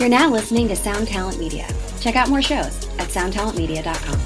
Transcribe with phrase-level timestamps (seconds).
[0.00, 1.68] You're now listening to Sound Talent Media.
[2.00, 4.18] Check out more shows at soundtalentmedia.com.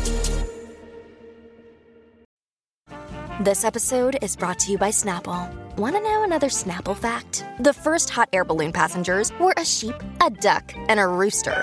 [3.45, 5.53] This episode is brought to you by Snapple.
[5.77, 7.45] Want to know another Snapple fact?
[7.59, 11.61] The first hot air balloon passengers were a sheep, a duck, and a rooster.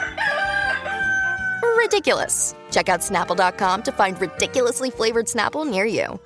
[1.78, 2.54] Ridiculous.
[2.70, 6.02] Check out snapple.com to find ridiculously flavored Snapple near you.
[6.04, 6.20] That's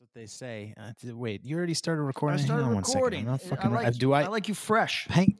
[0.00, 0.74] what they say.
[0.78, 2.40] Uh, wait, you already started recording?
[2.40, 3.20] I started Hang on recording.
[3.20, 3.72] I'm not I fucking.
[3.72, 4.24] like, do I?
[4.24, 5.06] I like you fresh.
[5.08, 5.38] Hang.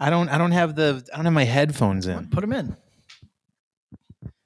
[0.00, 0.28] I don't.
[0.30, 1.06] I don't have the.
[1.12, 2.26] I don't have my headphones in.
[2.28, 2.76] Put them in.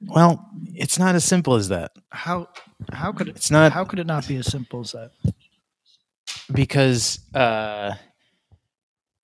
[0.07, 2.49] Well, it's not as simple as that How
[2.93, 3.37] how could it?
[3.37, 5.13] It's not- How could it not be as simple as that?
[6.53, 7.21] because.
[7.35, 7.95] uh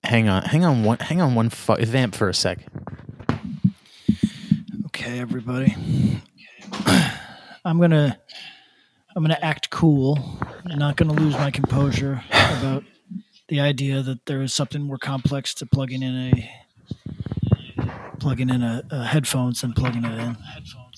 [0.03, 0.41] Hang on.
[0.43, 0.83] Hang on.
[0.83, 0.97] One.
[0.97, 1.35] Hang on.
[1.35, 1.49] One.
[1.49, 2.65] Fu- vamp for a sec.
[4.87, 5.75] Okay, everybody.
[7.63, 8.17] I'm gonna
[9.15, 10.17] I'm gonna act cool.
[10.65, 12.23] I'm not gonna lose my composure
[12.57, 12.83] about
[13.51, 16.49] the idea that there is something more complex to plugging in a
[18.17, 20.19] plugging in a, a headphones than plugging it in.
[20.19, 20.37] I'm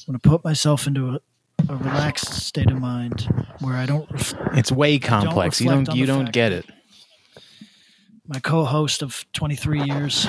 [0.05, 1.19] gonna put myself into a,
[1.67, 3.27] a relaxed state of mind
[3.61, 4.09] where I don't.
[4.11, 5.59] Ref- It's way complex.
[5.59, 5.95] You don't.
[5.95, 6.65] You don't get it.
[8.27, 10.27] my co-host of 23 years,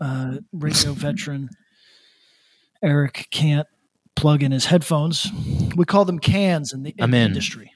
[0.00, 1.50] uh, radio veteran
[2.82, 3.66] Eric can't
[4.16, 5.26] plug in his headphones.
[5.76, 7.26] We call them cans in the, in I'm the in.
[7.26, 7.70] industry.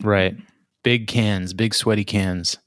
[0.00, 0.36] Right.
[0.84, 1.52] Big cans.
[1.52, 2.58] Big sweaty cans.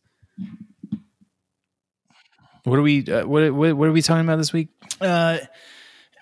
[2.65, 3.05] What are we?
[3.05, 3.77] Uh, what, what?
[3.77, 4.67] What are we talking about this week?
[4.99, 5.37] Uh,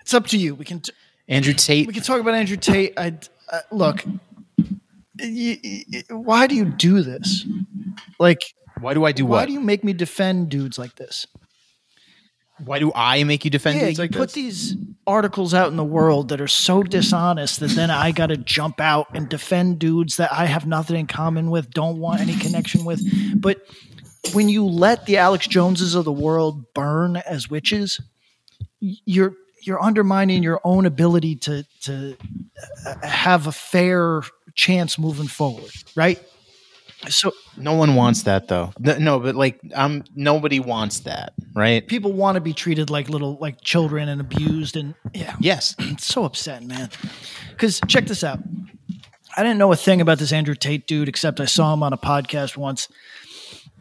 [0.02, 0.54] it's up to you.
[0.54, 0.92] We can t-
[1.28, 1.88] Andrew Tate.
[1.88, 2.94] we can talk about Andrew Tate.
[2.98, 3.18] I
[3.52, 4.04] uh, look.
[5.20, 7.48] y- y- why do you do this?
[8.20, 8.42] Like,
[8.80, 9.38] Why do I do why what?
[9.38, 11.26] Why do you make me defend dudes like this?
[12.64, 14.34] Why do I make you defend yeah, you like put this?
[14.34, 14.76] these
[15.06, 18.80] articles out in the world that are so dishonest that then I got to jump
[18.80, 22.86] out and defend dudes that I have nothing in common with, don't want any connection
[22.86, 23.02] with.
[23.40, 23.62] But
[24.34, 28.00] when you let the Alex Joneses of the world burn as witches,
[28.80, 32.16] you're you're undermining your own ability to to
[32.86, 34.22] uh, have a fair
[34.54, 36.22] chance moving forward, right?
[37.10, 38.72] So No one wants that though.
[38.80, 41.86] No, but like, um, nobody wants that, right?
[41.88, 45.36] people want to be treated like little like children and abused and yeah.
[45.40, 45.76] Yes.
[45.80, 46.90] It's so upsetting, man.
[47.52, 48.40] Because check this out.
[49.38, 51.94] I didn't know a thing about this Andrew Tate dude except I saw him on
[51.94, 52.88] a podcast once.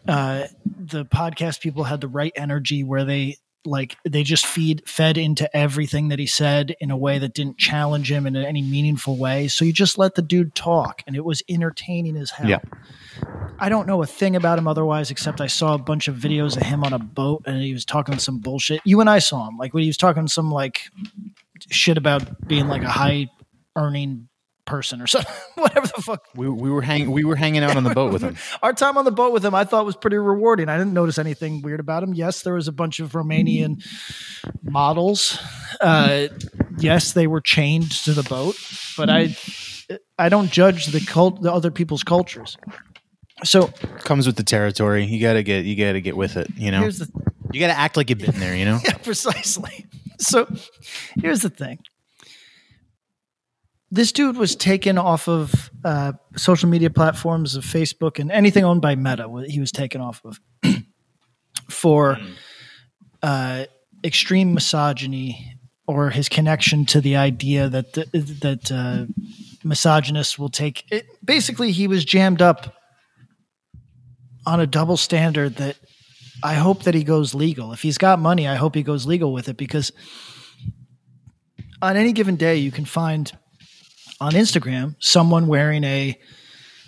[0.06, 5.16] Uh, the podcast people had the right energy where they like they just feed fed
[5.16, 9.16] into everything that he said in a way that didn't challenge him in any meaningful
[9.16, 9.48] way.
[9.48, 12.48] So you just let the dude talk, and it was entertaining as hell.
[12.48, 12.60] Yeah.
[13.58, 16.56] I don't know a thing about him otherwise, except I saw a bunch of videos
[16.56, 18.80] of him on a boat and he was talking some bullshit.
[18.84, 20.91] You and I saw him, like when he was talking some like
[21.70, 23.28] shit about being like a high
[23.76, 24.28] earning
[24.64, 26.26] person or something, whatever the fuck.
[26.34, 28.36] We, we were hang we were hanging out on the boat with him.
[28.62, 30.69] Our time on the boat with him, I thought was pretty rewarding.
[30.69, 32.14] I didn't notice anything weird about him.
[32.14, 33.84] Yes, there was a bunch of Romanian
[34.62, 35.38] models.
[35.80, 36.28] Uh,
[36.78, 38.56] yes, they were chained to the boat,
[38.97, 39.36] but I,
[40.19, 42.56] I don't judge the cult, the other people's cultures.
[43.42, 45.04] So Comes with the territory.
[45.04, 46.48] You gotta get you gotta get with it.
[46.56, 46.81] You know.
[46.81, 47.08] here's the
[47.52, 48.56] you gotta act like you've been there.
[48.56, 48.81] You know.
[48.84, 49.86] yeah, precisely.
[50.19, 50.46] So
[51.20, 51.81] here's the thing.
[53.94, 58.82] This dude was taken off of uh, social media platforms of Facebook and anything owned
[58.82, 59.28] by Meta.
[59.47, 60.41] He was taken off of
[61.71, 62.19] for
[63.22, 63.66] uh,
[64.03, 68.05] extreme misogyny or his connection to the idea that the,
[68.41, 69.06] that uh,
[69.62, 70.91] misogynists will take.
[70.91, 72.75] It, basically, he was jammed up
[74.44, 75.76] on a double standard that
[76.43, 77.72] I hope that he goes legal.
[77.72, 79.93] If he's got money, I hope he goes legal with it because
[81.81, 83.31] on any given day you can find
[84.25, 86.19] on Instagram someone wearing a,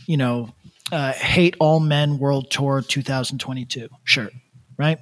[0.07, 0.49] you know,
[0.93, 4.33] uh, hate all men world tour 2022 shirt,
[4.79, 4.99] right?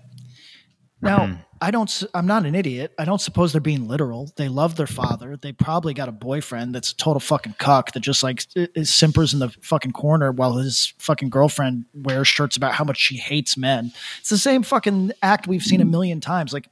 [1.00, 2.02] Now, I don't.
[2.14, 2.92] I'm not an idiot.
[2.98, 4.30] I don't suppose they're being literal.
[4.36, 5.36] They love their father.
[5.36, 8.42] They probably got a boyfriend that's a total fucking cuck that just like
[8.82, 13.16] simpers in the fucking corner while his fucking girlfriend wears shirts about how much she
[13.16, 13.92] hates men.
[14.20, 16.52] It's the same fucking act we've seen a million times.
[16.52, 16.68] Like,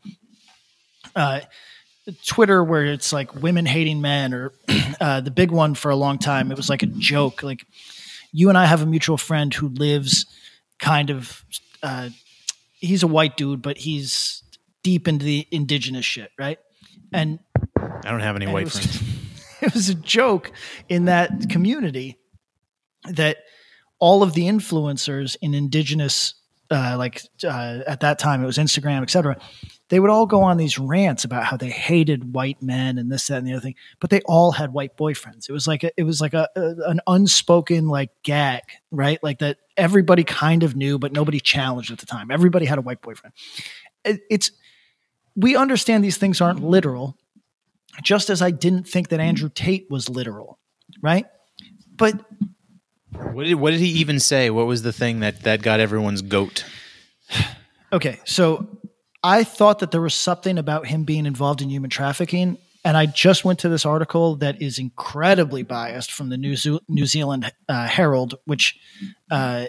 [1.14, 1.40] uh,
[2.26, 4.52] Twitter where it's like women hating men, or
[5.00, 6.50] uh, the big one for a long time.
[6.50, 7.42] It was like a joke.
[7.42, 7.64] Like,
[8.32, 10.26] you and I have a mutual friend who lives
[10.78, 11.44] kind of.
[11.82, 12.10] Uh,
[12.74, 14.42] he's a white dude, but he's
[14.82, 16.58] deep into the indigenous shit, right?
[17.12, 17.38] And
[17.76, 19.02] I don't have any white it was, friends.
[19.62, 20.52] it was a joke
[20.88, 22.18] in that community
[23.08, 23.38] that
[23.98, 26.34] all of the influencers in indigenous
[26.72, 29.36] uh, like uh, at that time it was Instagram, etc.
[29.88, 33.26] They would all go on these rants about how they hated white men and this,
[33.26, 33.74] that, and the other thing.
[34.00, 35.48] But they all had white boyfriends.
[35.48, 39.22] It was like a, it was like a, a an unspoken like gag, right?
[39.22, 42.30] Like that everybody kind of knew, but nobody challenged at the time.
[42.30, 43.34] Everybody had a white boyfriend.
[44.04, 44.50] It, it's
[45.36, 47.16] we understand these things aren't literal,
[48.02, 50.58] just as I didn't think that Andrew Tate was literal,
[51.02, 51.26] right?
[51.94, 52.24] But
[53.12, 54.50] What did, what did he even say?
[54.50, 56.64] What was the thing that, that got everyone's goat?
[57.92, 58.66] Okay, so
[59.22, 63.06] I thought that there was something about him being involved in human trafficking, and I
[63.06, 66.56] just went to this article that is incredibly biased from the New,
[66.88, 68.78] New Zealand uh, Herald, which
[69.30, 69.66] uh,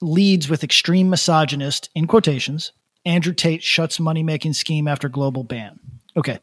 [0.00, 2.72] leads with extreme misogynist in quotations.
[3.04, 5.78] Andrew Tate shuts money making scheme after global ban.
[6.16, 6.38] Okay,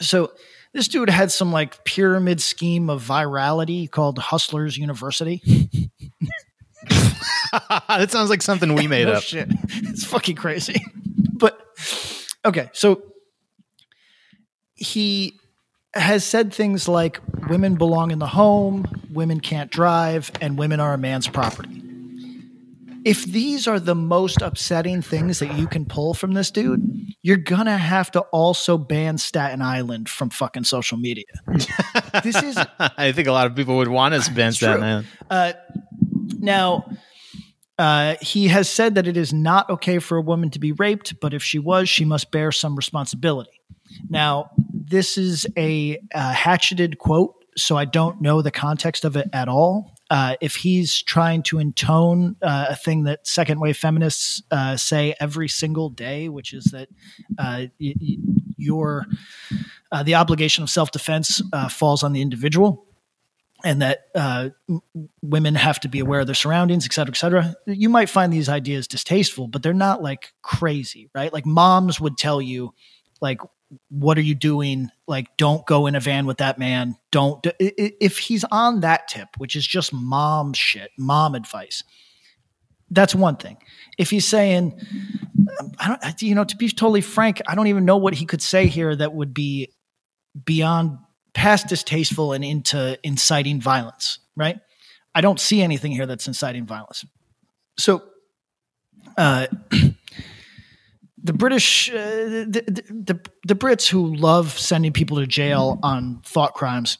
[0.00, 0.32] so
[0.78, 5.42] this dude had some like pyramid scheme of virality called Hustlers University.
[7.88, 9.22] that sounds like something we made no up.
[9.24, 9.48] Shit.
[9.68, 10.80] It's fucking crazy.
[11.32, 11.60] but
[12.44, 13.02] okay, so
[14.74, 15.34] he
[15.94, 20.94] has said things like women belong in the home, women can't drive, and women are
[20.94, 21.82] a man's property.
[23.08, 26.82] If these are the most upsetting things that you can pull from this dude,
[27.22, 31.24] you're gonna have to also ban Staten Island from fucking social media.
[32.22, 35.06] this is I think a lot of people would want us to ban Staten man.
[35.30, 35.54] uh,
[36.38, 36.90] now,
[37.78, 41.18] uh, he has said that it is not okay for a woman to be raped,
[41.18, 43.62] but if she was, she must bear some responsibility.
[44.10, 49.30] Now, this is a, uh hatcheted quote, so I don't know the context of it
[49.32, 49.94] at all.
[50.10, 55.14] Uh, if he's trying to intone uh, a thing that second wave feminists uh, say
[55.20, 56.88] every single day, which is that
[57.38, 58.16] uh, y- y-
[58.56, 59.06] your
[59.92, 62.86] uh, the obligation of self defense uh, falls on the individual,
[63.64, 64.06] and that
[65.20, 67.54] women have to be aware of their surroundings, et cetera, et cetera.
[67.66, 71.32] You might find these ideas distasteful, but they're not like crazy, right?
[71.32, 72.72] Like moms would tell you,
[73.20, 73.40] like,
[73.90, 74.90] what are you doing?
[75.06, 76.96] Like, don't go in a van with that man.
[77.10, 81.82] Don't, i- if he's on that tip, which is just mom shit, mom advice,
[82.90, 83.58] that's one thing.
[83.98, 84.80] If he's saying,
[85.78, 88.40] I don't, you know, to be totally frank, I don't even know what he could
[88.42, 89.72] say here that would be
[90.44, 90.98] beyond
[91.34, 94.58] past distasteful and into inciting violence, right?
[95.14, 97.04] I don't see anything here that's inciting violence.
[97.78, 98.02] So,
[99.16, 99.46] uh,
[101.22, 102.82] the British, uh, the, the,
[103.14, 106.98] the, the Brits who love sending people to jail on thought crimes,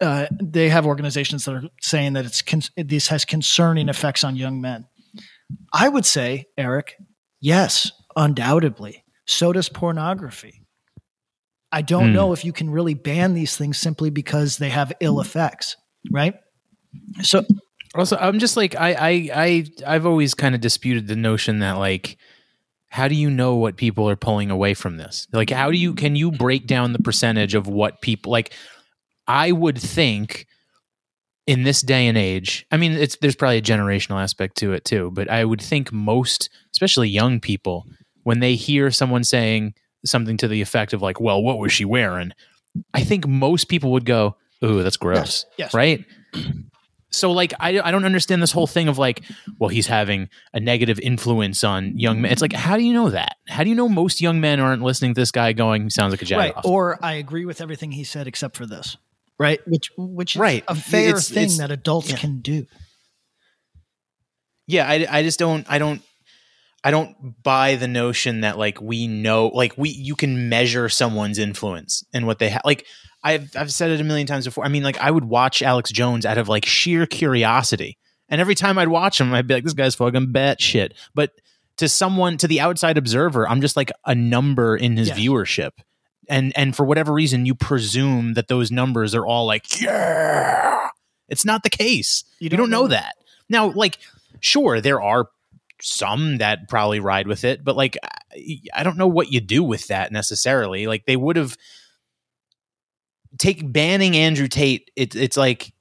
[0.00, 4.34] uh, they have organizations that are saying that it's con- this has concerning effects on
[4.36, 4.86] young men.
[5.72, 6.96] I would say, Eric,
[7.40, 9.04] yes, undoubtedly.
[9.26, 10.62] So does pornography.
[11.70, 12.14] I don't Hmm.
[12.14, 15.76] know if you can really ban these things simply because they have ill effects,
[16.10, 16.34] right?
[17.22, 17.44] So
[17.94, 21.78] Also, I'm just like I I I I've always kind of disputed the notion that
[21.78, 22.16] like
[22.92, 25.26] how do you know what people are pulling away from this?
[25.32, 28.52] Like how do you can you break down the percentage of what people like
[29.26, 30.46] I would think
[31.46, 34.84] in this day and age, I mean it's there's probably a generational aspect to it
[34.84, 37.86] too, but I would think most, especially young people,
[38.24, 39.72] when they hear someone saying
[40.04, 42.32] something to the effect of like, "Well, what was she wearing?"
[42.92, 45.72] I think most people would go, "Ooh, that's gross." yes.
[45.72, 46.04] Right?
[47.12, 49.22] So like I, I don't understand this whole thing of like
[49.58, 53.10] well he's having a negative influence on young men it's like how do you know
[53.10, 56.12] that how do you know most young men aren't listening to this guy going sounds
[56.12, 58.96] like a right, or I agree with everything he said except for this,
[59.38, 59.60] right?
[59.66, 60.64] Which which is Right.
[60.66, 62.16] a fair It's- thing it's- that adults yeah.
[62.16, 62.66] can do.
[64.66, 66.02] yeah I, I just don't i don't
[66.84, 71.38] i don't buy the notion that like we know like we you can measure someone's
[71.38, 72.86] influence and what they have like
[73.24, 74.64] I've, I've said it a million times before.
[74.64, 77.98] I mean like i would watch alex jones out of like sheer curiosity.
[78.28, 80.94] And every time i'd watch him i'd be like this guy's fucking bat shit.
[81.14, 81.30] But
[81.78, 85.18] to someone to the outside observer i'm just like a number in his Yes.
[85.18, 85.70] viewership.
[86.28, 90.88] And and for whatever reason you presume that those numbers are all like yeah!
[91.28, 92.24] It's not the case.
[92.40, 93.14] You don't, know, that.
[93.48, 93.98] Now like
[94.40, 95.28] sure there are
[95.80, 99.62] some that probably ride with it but like I- i don't know what you do
[99.64, 100.86] with that necessarily.
[100.86, 101.56] Like they would have
[103.38, 105.72] take banning andrew tate it, it's like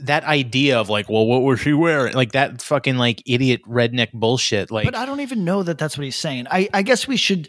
[0.00, 4.12] that idea of like well what was she wearing like that fucking like idiot redneck
[4.12, 6.46] bullshit like but I don't even know that that's what he's saying.
[6.50, 7.48] I, I guess we should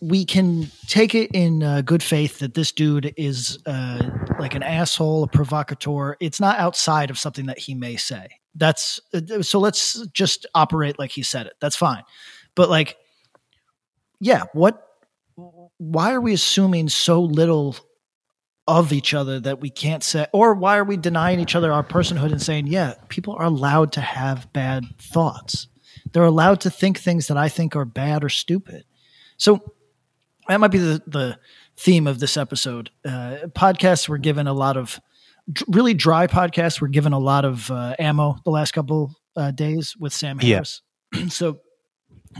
[0.00, 4.62] we can take it in uh, good faith that this dude is uh, like an
[4.62, 6.16] asshole, a provocateur.
[6.20, 8.28] It's not outside of something that he may say.
[8.54, 9.58] That's uh, so.
[9.58, 11.54] Let's just operate like he said it.
[11.60, 12.04] That's fine.
[12.54, 12.96] But like,
[14.18, 14.82] yeah, what?
[15.78, 17.76] Why are we assuming so little
[18.68, 21.84] of each other that we can't say or why are we denying each other our
[21.84, 25.68] personhood and saying yeah people are allowed to have bad thoughts.
[26.12, 28.84] They're allowed to think things that i think are bad or stupid.
[29.36, 29.60] So
[30.48, 31.38] that might be the, the
[31.76, 32.90] theme of this episode.
[33.04, 34.98] Uh, podcasts were given a lot of
[35.68, 39.94] really dry podcasts were given a lot of uh, ammo the last couple uh, days
[39.98, 40.54] with sam Yeah.
[40.56, 40.82] harris.
[41.28, 41.60] So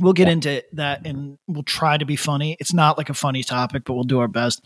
[0.01, 2.57] we'll get into that and we'll try to be funny.
[2.59, 4.61] It's not like a funny topic but we'll do our best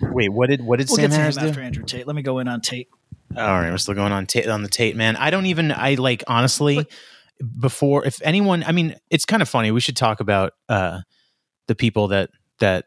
[0.00, 1.48] Wait, what did what did We'll Sam get to Harris him do?
[1.50, 2.06] after Andrew Tate.
[2.06, 2.88] Let me go in on Tate.
[3.36, 5.16] All right, we're still going on Tate on the Tate man.
[5.16, 6.86] I don't even I like honestly
[7.58, 9.70] before if anyone I mean it's kind of funny.
[9.70, 11.00] We should talk about uh
[11.68, 12.84] the people that that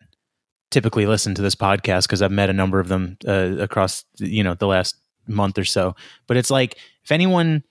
[0.72, 4.44] typically listen to this podcast because I've met a number of them uh, across you
[4.44, 4.96] know the last
[5.28, 5.96] month or so.
[6.28, 7.64] But it's like if anyone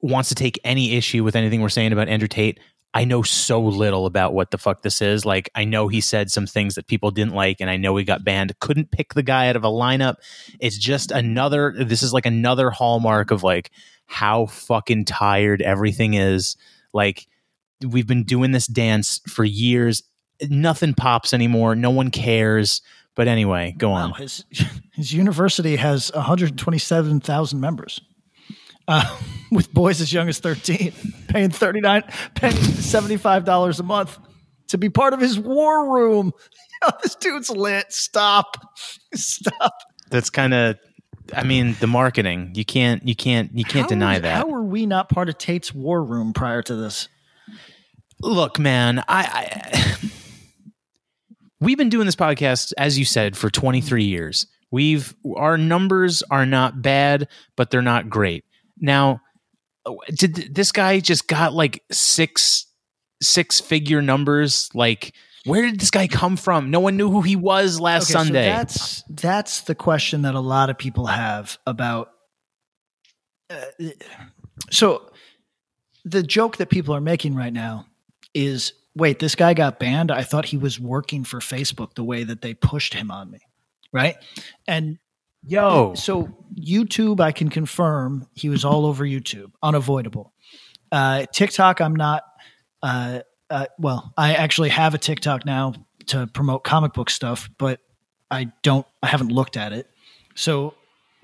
[0.00, 2.60] wants to take any issue with anything we're saying about Andrew Tate,
[2.94, 5.24] I know so little about what the fuck this is.
[5.26, 8.04] Like, I know he said some things that people didn't like, and I know he
[8.04, 8.58] got banned.
[8.60, 10.16] Couldn't pick the guy out of a lineup.
[10.58, 13.70] It's just another, this is like another hallmark of like
[14.06, 16.56] how fucking tired everything is.
[16.94, 17.26] Like,
[17.86, 20.02] we've been doing this dance for years.
[20.48, 21.74] Nothing pops anymore.
[21.76, 22.80] No one cares.
[23.14, 24.14] But anyway, go Wow, on.
[24.14, 24.44] his
[24.94, 28.00] his university has 127,000 members.
[28.88, 29.18] Uh,
[29.52, 30.92] with boys as young as 13,
[31.28, 32.02] paying 39,
[32.34, 34.18] paying $75 a month
[34.68, 36.32] to be part of his war room.
[36.82, 37.92] Yo, this dude's lit.
[37.92, 38.56] Stop.
[39.14, 39.74] Stop.
[40.10, 40.76] That's kind of,
[41.34, 42.52] I mean, the marketing.
[42.54, 44.36] You can't, you can't, you can't How deny is- that.
[44.38, 47.08] How were we not part of Tate's war room prior to this?
[48.20, 49.96] look man I, I
[51.60, 56.46] we've been doing this podcast as you said for 23 years we've our numbers are
[56.46, 58.44] not bad but they're not great
[58.80, 59.20] now
[60.10, 62.66] did th- this guy just got like six
[63.22, 65.12] six figure numbers like
[65.44, 68.18] where did this guy come from no one knew who he was last Okay, so
[68.24, 72.10] sunday that's that's the question that a lot of people have about.
[73.50, 73.64] Uh,
[74.70, 75.10] so,
[76.04, 77.86] the joke that people are making right now
[78.34, 80.10] is, "Wait, this guy got banned.
[80.10, 83.40] I thought he was working for Facebook the way that they pushed him on me,
[83.92, 84.16] right?"
[84.66, 84.98] And
[85.48, 86.28] yo so
[86.58, 90.32] YouTube, I can confirm he was all over YouTube, unavoidable.
[90.90, 92.24] Uh, TikTok, I'm not.
[92.82, 95.74] Uh, uh, well, I actually have a TikTok now
[96.06, 97.80] to promote comic book stuff, but
[98.30, 98.86] I don't.
[99.02, 99.88] I haven't looked at it.
[100.34, 100.74] So,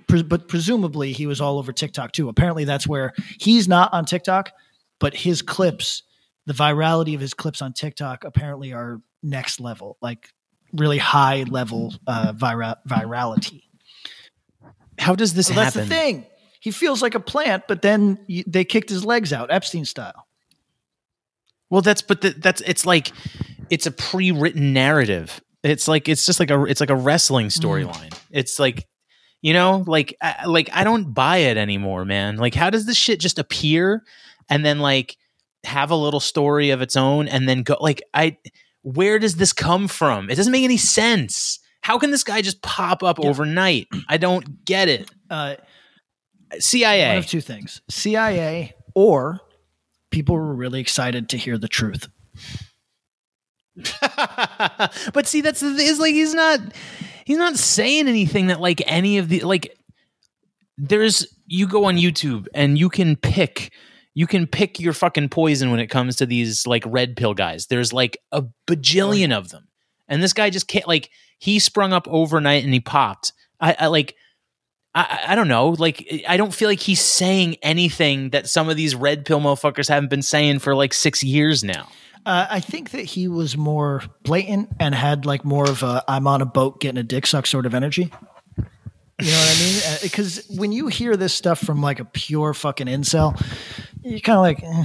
[0.06, 2.28] pre- but presumably he was all over TikTok too.
[2.28, 4.52] Apparently, that's where he's not on TikTok,
[5.00, 6.02] but his clips,
[6.46, 10.28] the virality of his clips on TikTok, apparently are next level, like
[10.72, 13.62] really high level uh, vira- virality.
[14.98, 16.26] How does this So that's the thing.
[16.60, 20.26] He feels like a plant, but then you, they kicked his legs out, Epstein style.
[21.70, 23.12] Well, that's but the, that's it's like
[23.70, 25.40] it's a pre-written narrative.
[25.62, 27.66] It's like it's just like a it's like a wrestling mm-hmm.
[27.66, 28.18] storyline.
[28.30, 28.86] It's like
[29.42, 32.36] you know, like I, like I don't buy it anymore, man.
[32.36, 34.02] Like how does this shit just appear
[34.48, 35.16] and then like
[35.64, 38.38] have a little story of its own and then go like I
[38.82, 40.30] where does this come from?
[40.30, 41.58] It doesn't make any sense.
[41.84, 43.88] How can this guy just pop up overnight?
[44.08, 45.10] I don't get it.
[45.28, 45.56] Uh,
[46.58, 47.08] CIA.
[47.08, 49.42] one of two things: CIA or
[50.10, 52.08] people were really excited to hear the truth.
[55.12, 55.86] but see, that's the thing.
[55.86, 56.58] Is like he's not
[57.26, 59.76] he's not saying anything that like any of the like.
[60.78, 63.72] There's you go on YouTube and you can pick
[64.14, 67.66] you can pick your fucking poison when it comes to these like red pill guys.
[67.66, 69.68] There's like a bajillion of them,
[70.14, 73.32] and this guy just can't like he sprung up overnight and he popped.
[73.60, 74.14] I, I like.
[74.94, 75.70] I, I don't know.
[75.70, 79.88] Like, I don't feel like he's saying anything that some of these red pill motherfuckers
[79.88, 81.88] haven't been saying for like six years now.
[82.24, 86.28] Uh, I think that he was more blatant and had like more of a "I'm
[86.28, 88.12] on a boat getting a dick suck" sort of energy.
[89.20, 89.98] You know what I mean?
[90.02, 93.40] Because when you hear this stuff from like a pure fucking incel,
[94.02, 94.84] you're kind of like, eh,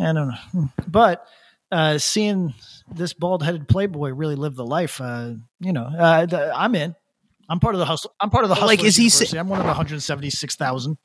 [0.00, 0.34] I don't know.
[0.52, 0.64] Hmm.
[0.88, 1.26] But
[1.70, 2.54] uh, seeing
[2.96, 6.94] this bald-headed playboy really live the life, uh, you know, uh, th- I'm in.
[7.48, 8.14] I'm part of the hustle.
[8.20, 8.68] I'm part of the hustle.
[8.68, 10.96] Like, is he sa- I'm one of the 176,000.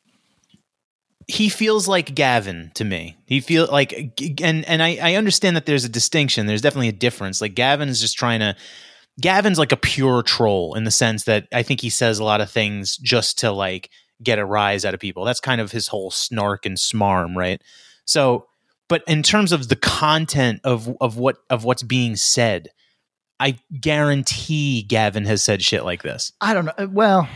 [1.27, 3.17] he feels like Gavin to me.
[3.25, 3.93] He feel like,
[4.41, 6.45] and and I, I understand that there's a distinction.
[6.45, 7.41] There's definitely a difference.
[7.41, 8.55] Like Gavin is just trying to.
[9.19, 12.39] Gavin's like a pure troll in the sense that I think he says a lot
[12.39, 13.89] of things just to like
[14.23, 15.25] get a rise out of people.
[15.25, 17.59] That's kind of his whole snark and smarm, right?
[18.05, 18.45] So,
[18.87, 22.69] but in terms of the content of of what of what's being said,
[23.39, 26.31] I guarantee Gavin has said shit like this.
[26.41, 26.73] I don't know.
[26.77, 27.29] Uh, Well,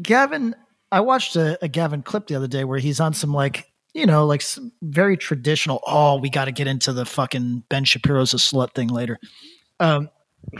[0.00, 0.54] Gavin,
[0.90, 4.06] I watched a, a Gavin clip the other day where he's on some like, you
[4.06, 4.42] know, like
[4.82, 5.80] very traditional.
[5.86, 9.18] Oh, we got to get into the fucking Ben Shapiro's a slut thing later.
[9.80, 10.10] Um,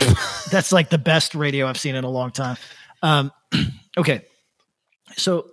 [0.51, 2.57] That's like the best radio I've seen in a long time.
[3.03, 3.33] Um,
[3.99, 4.25] okay,
[5.17, 5.51] so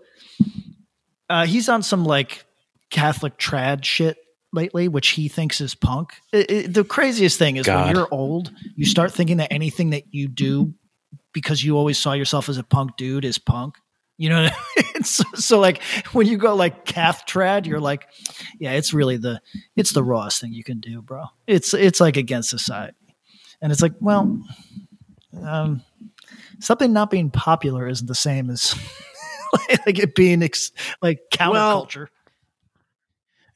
[1.30, 2.46] uh, he's on some like
[2.90, 4.18] Catholic trad shit
[4.52, 6.14] lately, which he thinks is punk.
[6.32, 7.86] It, it, the craziest thing is God.
[7.86, 10.74] when you're old, you start thinking that anything that you do
[11.34, 13.76] because you always saw yourself as a punk dude is punk.
[14.18, 15.04] You know, I mean?
[15.04, 18.08] so, so like when you go like cath trad, you're like,
[18.60, 19.42] yeah, it's really the
[19.76, 21.26] it's the rawest thing you can do, bro.
[21.48, 22.98] It's it's like against society,
[23.62, 24.42] and it's like, well,
[25.42, 25.84] um,
[26.60, 28.76] something not being popular isn't the same as
[29.86, 32.08] like it being ex- like counterculture.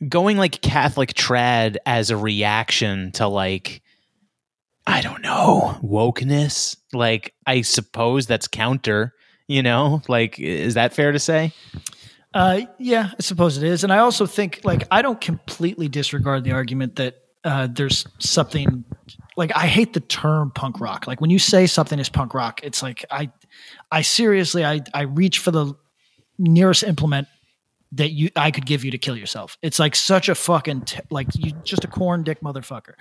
[0.10, 3.82] Going like Catholic trad as a reaction to like
[4.86, 6.76] I don't know wokeness.
[6.92, 9.14] Like I suppose that's counter.
[9.48, 11.54] You know, like is that fair to say?
[12.34, 13.84] Uh, yeah, I suppose it is.
[13.84, 18.84] And I also think, like, I don't completely disregard the argument that uh, there's something
[19.36, 21.06] like I hate the term punk rock.
[21.06, 23.32] Like when you say something is punk rock, it's like I,
[23.92, 25.74] I seriously, I, I reach for the
[26.40, 27.28] nearest implement
[27.94, 29.58] that you I could give you to kill yourself.
[29.62, 32.94] It's like such a fucking t- like you just a corn dick motherfucker.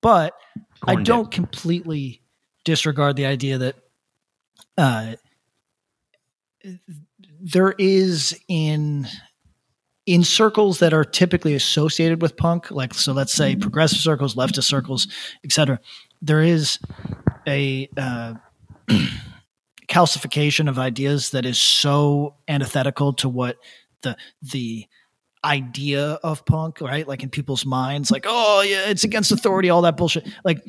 [0.00, 0.34] But
[0.82, 2.22] I Corn don't completely
[2.64, 3.76] disregard the idea that
[4.76, 5.14] uh,
[7.40, 9.06] there is in
[10.06, 14.64] in circles that are typically associated with punk, like so, let's say progressive circles, leftist
[14.64, 15.08] circles,
[15.44, 15.80] etc.
[16.22, 16.78] There is
[17.46, 18.34] a uh,
[19.88, 23.56] calcification of ideas that is so antithetical to what
[24.06, 24.16] the
[24.52, 24.86] the
[25.44, 27.06] idea of punk, right?
[27.06, 30.26] Like in people's minds, like, oh yeah, it's against authority, all that bullshit.
[30.44, 30.60] Like,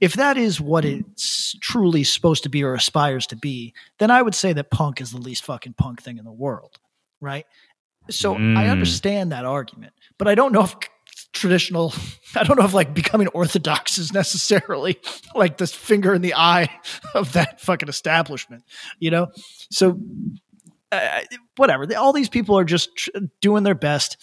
[0.00, 4.22] if that is what it's truly supposed to be or aspires to be, then I
[4.22, 6.78] would say that punk is the least fucking punk thing in the world,
[7.20, 7.44] right?
[8.08, 8.70] So I Mm.
[8.70, 10.76] understand that argument, but I don't know if
[11.32, 11.92] traditional
[12.34, 14.98] i don't know if like becoming orthodox is necessarily
[15.34, 16.68] like this finger in the eye
[17.14, 18.64] of that fucking establishment
[18.98, 19.28] you know
[19.70, 19.96] so
[20.92, 21.20] uh,
[21.56, 21.86] whatever.
[21.86, 24.16] They- all these people are just tr- doing their best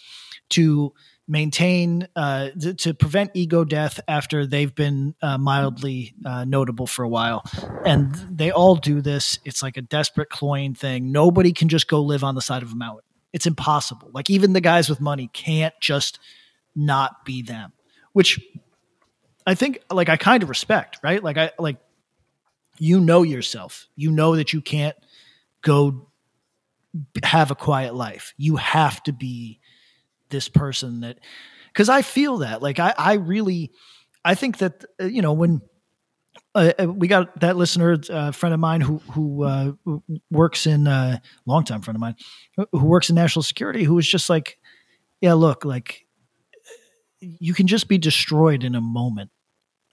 [0.49, 0.93] to
[1.27, 7.03] maintain uh, to, to prevent ego death after they've been uh, mildly uh, notable for
[7.03, 7.43] a while.
[7.85, 9.37] And they all do this.
[9.43, 11.11] It's like a desperate cloying thing.
[11.11, 13.03] Nobody can just go live on the side of a mountain.
[13.33, 14.09] It's impossible.
[14.13, 16.19] Like even the guys with money can't just
[16.75, 17.73] not be them
[18.13, 18.39] which
[19.47, 21.23] i think like i kind of respect right?
[21.23, 21.77] Like i like
[22.79, 23.87] you know yourself.
[23.95, 24.95] You know that you can't
[25.61, 26.07] go
[27.23, 29.59] have a quiet life you have to be
[30.29, 31.19] this person that
[31.73, 33.71] because i feel that like i i really
[34.25, 35.61] i think that uh, you know when
[36.55, 39.71] uh, uh, we got that listener, uh, friend of mine who who uh,
[40.31, 42.15] works in uh, longtime friend of mine
[42.71, 44.57] who works in national security, who was just like,
[45.21, 46.05] yeah, look, like
[47.21, 49.31] you can just be destroyed in a moment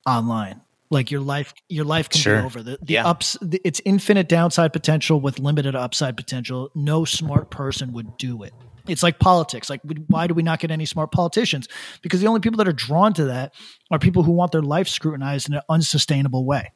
[0.07, 0.61] online.
[0.95, 2.39] Like your life, your life can Sure.
[2.41, 2.63] be over.
[2.63, 3.07] The, the Yeah.
[3.07, 6.71] ups, the, it's infinite downside potential with limited upside potential.
[6.75, 8.53] No smart person would do it.
[8.87, 9.69] It's like politics.
[9.71, 11.69] Like, why do we not get any smart politicians?
[12.03, 13.55] Because the only people that are drawn to that
[13.91, 16.73] are people who want their life scrutinized in an unsustainable way,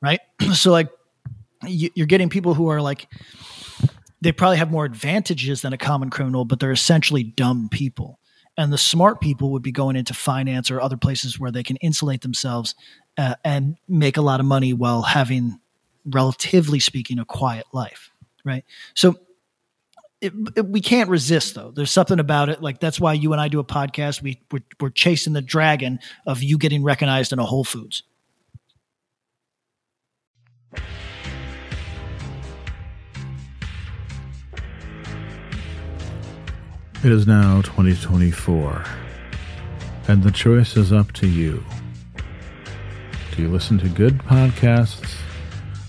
[0.00, 0.20] right?
[0.54, 0.88] so, like,
[1.66, 3.06] you're getting people who are like,
[4.20, 8.18] they probably have more advantages than a common criminal, but they're essentially dumb people.
[8.56, 11.76] And the smart people would be going into finance or other places where they can
[11.76, 12.74] insulate themselves
[13.18, 15.58] uh, and make a lot of money while having,
[16.04, 18.10] relatively speaking, a quiet life,
[18.44, 18.64] right?
[18.94, 19.16] So
[20.20, 21.70] it, it- we can't resist though.
[21.72, 22.62] There's something about it.
[22.62, 24.22] Like that's why you and I do a podcast.
[24.22, 28.02] We we're, we're chasing the dragon of you getting recognized in a Whole Foods.
[37.04, 38.84] It is now 2024,
[40.06, 41.64] and the choice is up to you.
[43.34, 45.16] Do you listen to good podcasts,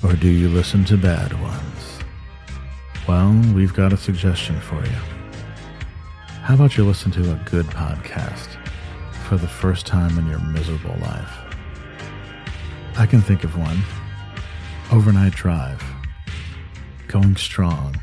[0.03, 1.99] or do you listen to bad ones?
[3.07, 4.97] Well, we've got a suggestion for you.
[6.43, 8.47] How about you listen to a good podcast
[9.27, 11.37] for the first time in your miserable life?
[12.97, 13.79] I can think of one
[14.91, 15.83] Overnight Drive.
[17.07, 17.95] Going strong.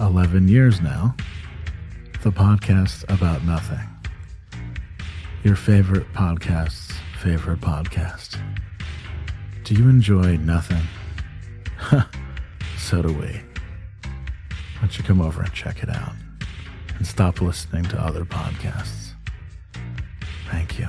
[0.00, 1.14] 11 years now
[2.24, 3.86] the podcast about nothing.
[5.42, 6.83] Your favorite podcast's
[7.24, 8.38] favorite podcast.
[9.64, 10.82] Do you enjoy nothing?
[12.76, 13.40] so do we.
[14.02, 16.12] Why don't you come over and check it out
[16.98, 19.12] and stop listening to other podcasts?
[20.50, 20.86] Thank you.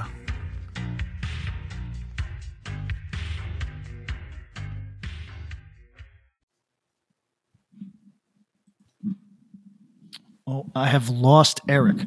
[10.45, 11.99] Oh, I have lost Eric.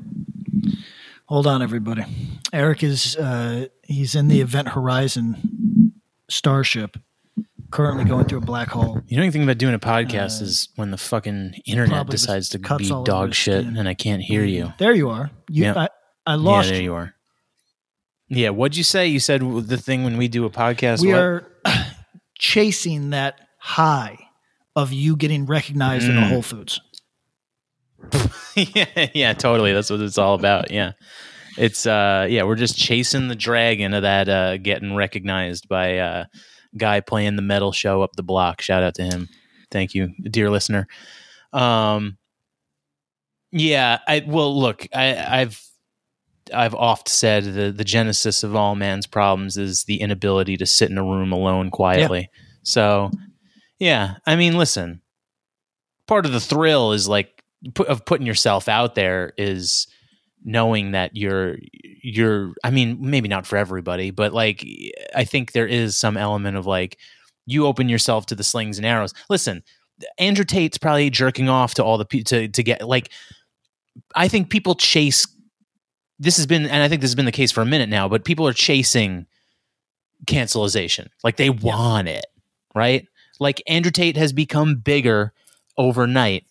[1.28, 2.04] Hold on, everybody.
[2.52, 5.92] Eric is uh, he's in the Event Horizon
[6.30, 6.96] starship
[7.70, 9.02] currently going through a black hole.
[9.08, 12.24] You know anything about doing a podcast Uh, is when the fucking internet probably just
[12.24, 13.76] decides to cuts be all over dog his shit skin.
[13.76, 14.72] and I can't hear you.
[14.78, 15.30] There you are.
[15.50, 15.74] You, Yeah.
[15.76, 15.88] I,
[16.26, 16.94] I lost yeah, there you.
[16.94, 17.14] are.
[18.30, 19.06] Yeah, what'd you say?
[19.08, 21.02] You said the thing when we do a podcast.
[21.02, 21.18] We what?
[21.20, 21.46] are
[22.38, 24.18] chasing that high
[24.74, 26.28] of you getting recognized in a Mm.
[26.28, 26.80] Whole Foods.
[28.74, 29.72] yeah, yeah, totally.
[29.72, 30.70] That's what it's all about.
[30.70, 30.92] Yeah.
[31.56, 36.24] It's uh yeah, we're just chasing the dragon of that uh getting recognized by uh
[36.76, 38.60] guy playing the metal show up the block.
[38.60, 39.28] Shout out to him.
[39.70, 40.86] Thank you, dear listener.
[41.52, 42.18] Um
[43.50, 45.60] yeah, I well look, I I've
[46.54, 50.90] I've oft said the the genesis of all man's problems is the inability to sit
[50.90, 52.30] in a room alone quietly.
[52.62, 53.10] So,
[53.78, 55.00] yeah, I mean, listen.
[56.06, 57.37] Part of the thrill is like
[57.86, 59.86] of putting yourself out there is
[60.44, 61.56] knowing that you're
[62.02, 64.64] you're I mean, maybe not for everybody, but like
[65.14, 66.98] I think there is some element of like
[67.46, 69.14] you open yourself to the slings and arrows.
[69.28, 69.62] Listen,
[70.18, 73.10] Andrew Tate's probably jerking off to all the pe- to to get like
[74.14, 75.26] I think people chase
[76.18, 78.08] this has been and I think this has been the case for a minute now,
[78.08, 79.26] but people are chasing
[80.26, 81.10] cancelization.
[81.24, 82.26] Like they want it,
[82.74, 83.06] right?
[83.40, 85.32] Like Andrew Tate has become bigger
[85.76, 86.44] overnight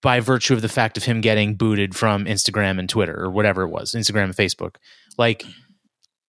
[0.00, 3.62] by virtue of the fact of him getting booted from Instagram and Twitter or whatever
[3.62, 4.76] it was, Instagram and Facebook.
[5.18, 5.44] Like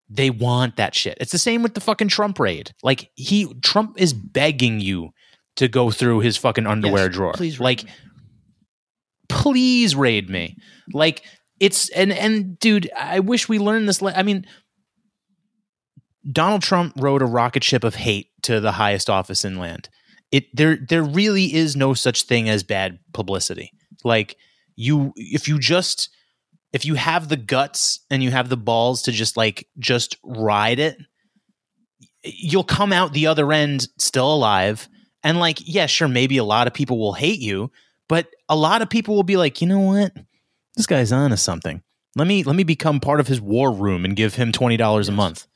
[0.08, 1.16] they want that shit.
[1.20, 2.72] It's the same with the fucking Trump raid.
[2.82, 5.10] Like he Trump is begging you
[5.56, 7.32] to go through his fucking underwear Yes, drawer.
[7.32, 7.90] please raid like me.
[9.28, 10.56] please raid me.
[10.92, 11.22] Like
[11.60, 14.02] it's and and dude, I wish we learned this.
[14.02, 14.44] Le- I mean,
[16.30, 19.88] Donald Trump rode a rocket ship of hate to the highest office in land.
[20.34, 23.70] It there there really is no such thing as bad publicity.
[24.02, 24.36] Like
[24.74, 26.10] you if you just
[26.72, 30.80] if you have the guts and you have the balls to just like just ride
[30.80, 30.98] it,
[32.24, 34.88] you'll come out the other end still alive.
[35.22, 37.70] And like, yeah, sure, maybe a lot of people will hate you,
[38.08, 40.12] but a lot of people will be like, you know what?
[40.74, 41.80] This guy's on to something.
[42.16, 45.08] Let me let me become part of his war room and give him twenty dollars
[45.08, 45.46] a month.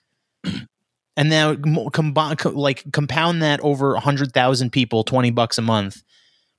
[1.18, 5.58] And now, mo- combi- co- like compound that over a hundred thousand people, twenty bucks
[5.58, 6.02] a month.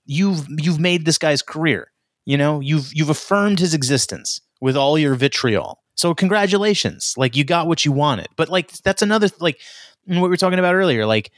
[0.05, 1.91] You've you've made this guy's career.
[2.25, 5.81] You know, you've you've affirmed his existence with all your vitriol.
[5.95, 8.27] So congratulations, like you got what you wanted.
[8.35, 9.61] But like that's another like
[10.05, 11.05] what we were talking about earlier.
[11.05, 11.31] Like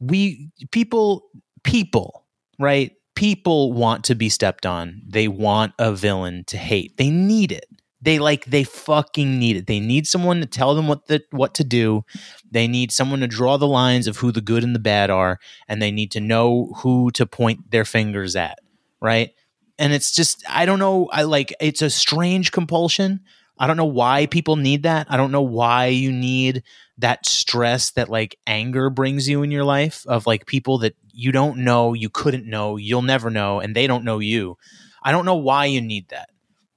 [0.00, 1.28] we people
[1.62, 2.24] people
[2.58, 7.52] right people want to be stepped on they want a villain to hate they need
[7.52, 7.66] it
[8.02, 9.66] they like they fucking need it.
[9.66, 12.04] They need someone to tell them what the what to do.
[12.50, 15.38] They need someone to draw the lines of who the good and the bad are
[15.68, 18.58] and they need to know who to point their fingers at
[19.00, 19.30] right?
[19.78, 23.20] And it's just i don't know i like it's a strange compulsion.
[23.58, 25.06] I don't know why people need that.
[25.10, 26.62] I don't know why you need
[26.96, 31.30] that stress that like anger brings you in your life of like people that you
[31.30, 34.56] don't know, you couldn't know, you'll never know, and they don't know you.
[35.02, 36.30] I don't know why you need that,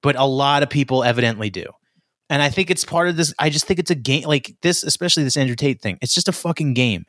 [0.03, 1.65] but a lot of people evidently do.
[2.29, 3.33] And I think it's part of this.
[3.39, 5.97] I just think it's a game like this, especially this Andrew Tate thing.
[6.01, 7.05] It's just a fucking game.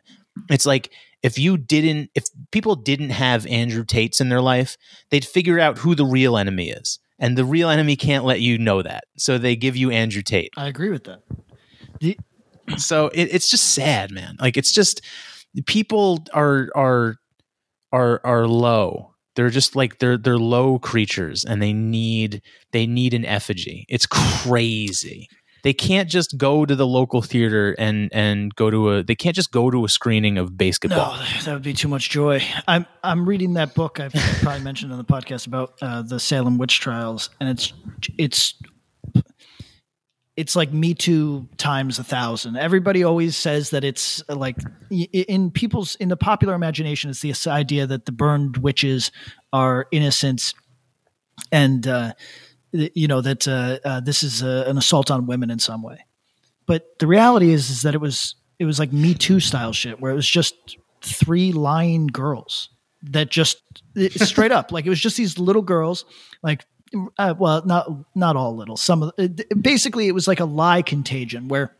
[0.50, 4.76] It's like if you didn't, if people didn't have Andrew Tates in their life,
[5.11, 6.98] they'd figure out who the real enemy is.
[7.18, 9.04] And the real enemy can't let you know that.
[9.16, 11.22] So they give you Andrew Tate I agree with that.
[12.00, 12.18] The,
[12.76, 15.02] so it, it's just sad man like it's just
[15.66, 17.16] people are are
[17.92, 22.42] are are low they're just like they're they're low creatures and they need
[22.72, 23.86] they need an effigy.
[23.88, 25.28] It's crazy.
[25.62, 29.34] They can't just go to the local theater and and go to a they can't
[29.34, 31.16] just go to a screening of basketball.
[31.16, 32.42] No, that would be too much joy.
[32.68, 36.58] I'm I'm reading that book I've probably mentioned on the podcast about uh, the Salem
[36.58, 37.72] witch trials, and it's
[38.18, 38.54] it's
[40.36, 42.56] it's like Me Too times a thousand.
[42.56, 44.56] Everybody always says that it's uh, like
[44.90, 49.12] in people's in the popular imagination, it's this idea that the burned witches
[49.52, 50.54] are innocent,
[51.52, 52.14] and uh,
[52.72, 56.04] you know that uh, uh, this is uh an assault on women in some way.
[56.66, 60.00] But the reality is, is that it was it was like Me Too style shit,
[60.00, 62.70] where it was just three lying girls
[63.02, 63.62] that just
[64.16, 66.06] straight up like it was just these little girls
[66.42, 66.64] like
[67.18, 69.12] uh, well not not all little some of
[69.61, 71.74] basically it was like a lie contagion where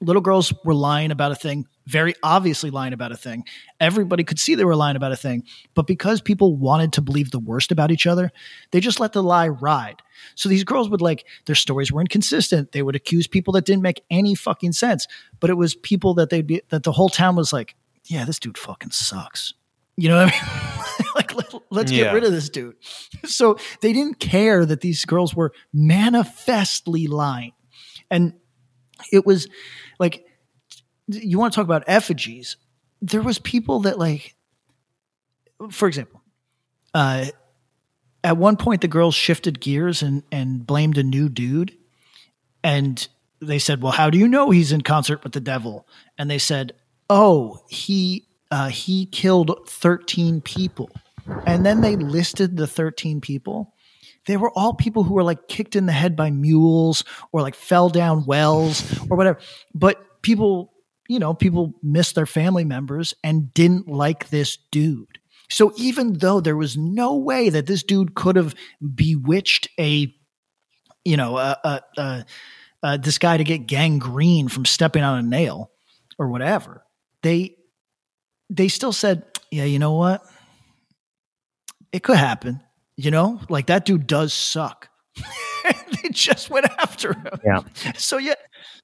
[0.00, 3.44] little girls were lying about a thing very obviously lying about a thing.
[3.78, 7.30] Everybody could see they were lying about a thing but because people wanted to believe
[7.30, 8.32] the worst about each other
[8.70, 10.00] they just let the lie ride.
[10.34, 12.72] So these girls would like their stories were inconsistent.
[12.72, 15.06] They would accuse people that didn't make any fucking sense
[15.40, 17.74] but it was people that they'd be that the whole town was like
[18.06, 19.54] yeah this dude fucking sucks.
[19.96, 21.08] You know what I mean?
[21.74, 22.04] let's Yeah.
[22.04, 22.76] get rid of this dude.
[23.26, 27.52] So they didn't care that these girls were manifestly lying.
[28.10, 28.34] And
[29.12, 29.48] it was
[29.98, 30.24] like,
[31.08, 32.56] you want to talk about effigies?
[33.02, 34.34] There was people that like,
[35.70, 36.22] for example,
[36.94, 37.26] uh,
[38.22, 41.76] at one point the girls shifted gears and and blamed a new dude,
[42.62, 43.06] and
[43.40, 46.38] they said, "Well, how do you know he's in concert with the devil?" And they
[46.38, 46.72] said,
[47.10, 50.90] "Oh, he uh, he killed thirteen people,"
[51.46, 53.74] and then they listed the thirteen people.
[54.26, 57.54] They were all people who were like kicked in the head by mules or like
[57.54, 59.38] fell down wells or whatever.
[59.74, 60.72] But people,
[61.08, 65.18] you know, people missed their family members and didn't like this dude.
[65.50, 68.54] So even though there was no way that this dude could have
[68.94, 70.14] bewitched a,
[71.04, 72.24] you know, a, a, a,
[72.82, 75.70] a this guy to get gangrene from stepping on a nail
[76.18, 76.82] or whatever,
[77.22, 77.56] they
[78.48, 80.22] they still said, yeah, you know what,
[81.94, 82.60] it could happen.
[82.96, 84.88] You know, like that dude does suck.
[85.64, 87.40] they just went after him.
[87.44, 87.60] Yeah.
[87.96, 88.34] So yeah,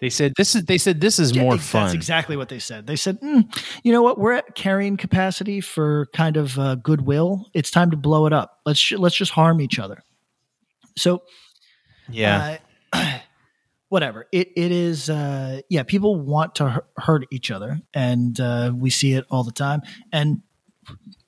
[0.00, 0.64] They said this is.
[0.64, 1.84] They said this is yeah, more ex- fun.
[1.84, 2.86] That's exactly what they said.
[2.86, 4.18] They said, "Mm, you know what?
[4.18, 7.46] We're at carrying capacity for kind of uh, goodwill.
[7.52, 8.60] It's time to blow it up.
[8.64, 10.02] Let's sh- let's just harm each other.
[10.96, 11.22] So
[12.08, 12.58] yeah.
[12.92, 13.18] uh,
[13.88, 15.10] whatever it it is.
[15.10, 19.52] Uh, yeah, people want to hurt each other, and uh, we see it all the
[19.52, 19.82] time.
[20.12, 20.42] And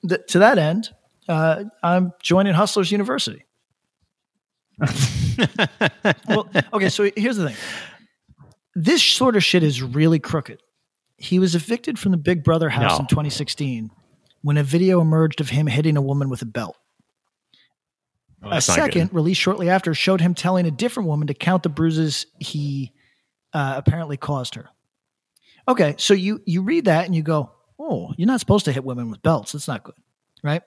[0.07, 0.89] th- to that end,
[1.27, 3.45] uh, I'm joining Hustlers University.
[6.27, 7.57] well, okay, so here's the thing.
[8.75, 10.61] This sort of shit is really crooked.
[11.17, 12.99] He was evicted from the Big Brother house No.
[12.99, 13.91] in 2016
[14.41, 16.75] when a video emerged of him hitting a woman with a belt.
[18.41, 18.83] Oh, a that's not good.
[18.93, 22.91] second, released shortly after, showed him telling a different woman to count the bruises he
[23.53, 24.69] uh, apparently caused her.
[25.67, 28.83] Okay, so you you read that and you go, "Oh, you're not supposed to hit
[28.83, 29.53] women with belts.
[29.53, 29.95] That's not good."
[30.43, 30.61] Right?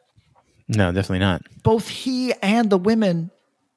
[0.69, 1.43] No, definitely not.
[1.63, 3.31] both he and the women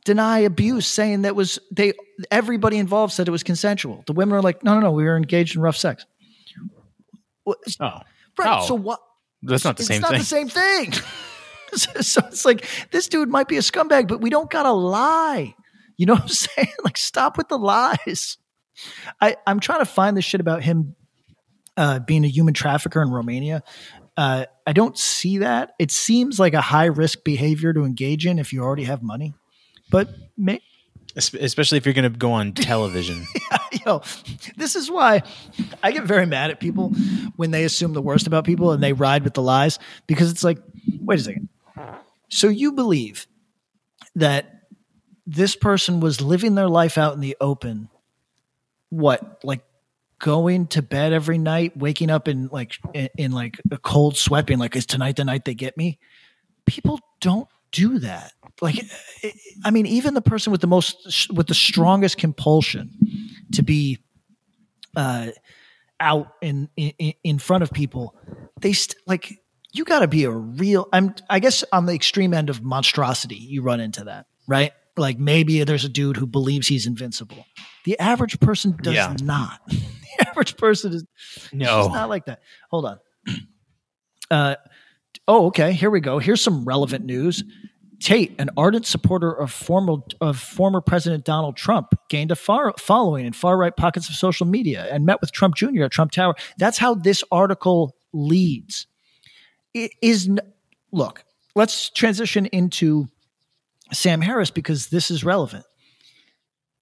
[0.05, 1.93] deny abuse, saying that was they
[2.31, 4.03] everybody involved said it was consensual.
[4.07, 6.05] The women are like, no, no, no, we were engaged in rough sex.
[7.47, 8.59] Oh, Right.
[8.61, 8.65] Oh.
[8.65, 8.99] So what?
[9.41, 10.19] that's not the it's same not thing.
[10.19, 10.91] the same thing.
[11.73, 15.55] so it's like this dude might be a scumbag, but we don't gotta lie.
[15.97, 16.73] You know what I'm saying?
[16.83, 18.37] Like, stop with the lies.
[19.19, 20.95] I I'm trying to find this shit about him
[21.75, 23.63] uh, being a human trafficker in Romania.
[24.19, 25.75] Uh, I don't see that.
[25.79, 29.33] It seems like a high risk behavior to engage in if you already have money.
[29.89, 30.59] But may,
[31.15, 33.25] Especially if you're going to go on television.
[33.85, 34.01] yo,
[34.57, 35.23] this is why
[35.81, 36.89] I get very mad at people
[37.37, 40.43] when they assume the worst about people and they ride with the lies because it's
[40.43, 40.59] like,
[40.99, 41.47] wait a second.
[42.27, 43.25] So you believe
[44.15, 44.63] that
[45.25, 47.87] this person was living their life out in the open,
[48.89, 49.61] what, like
[50.19, 54.45] going to bed every night, waking up in like in, in like a cold sweat,
[54.45, 55.99] being like, "Is tonight the night they get me?"
[56.65, 58.33] People don't do that.
[58.61, 58.79] Like,
[59.23, 59.33] I-
[59.65, 62.91] I mean, even the person with the most with the strongest compulsion
[63.53, 63.99] to be
[64.95, 65.27] uh,
[65.99, 68.15] out in, in in front of people,
[68.61, 69.39] they st- like
[69.71, 70.87] you got to be a real.
[70.91, 74.71] I'm I guess on the extreme end of monstrosity, you run into that, right?
[74.97, 77.45] Like maybe there's a dude who believes he's invincible.
[77.85, 79.15] The average person does Yeah.
[79.21, 79.61] not.
[80.19, 81.05] The average person is
[81.35, 81.87] it's No.
[81.87, 82.41] not like that.
[82.71, 82.99] Hold on.
[84.31, 84.55] Uh,
[85.27, 85.73] oh, okay.
[85.73, 86.19] Here we go.
[86.19, 87.43] Here's some relevant news.
[87.99, 93.25] Tate, an ardent supporter of former of former President Donald Trump, gained a far following
[93.25, 95.85] in far right pockets of social media and met with Trump Jr.
[95.85, 96.35] at Trump Tower.
[96.59, 98.85] That's how this article leads.
[99.73, 100.29] It is
[100.91, 101.23] look.
[101.55, 103.07] Let's transition into
[103.91, 105.65] Sam Harris because this is relevant.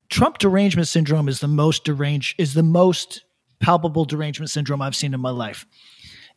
[0.10, 3.24] Trump derangement syndrome is the most deranged is the most
[3.60, 5.66] palpable derangement syndrome I've seen in my life.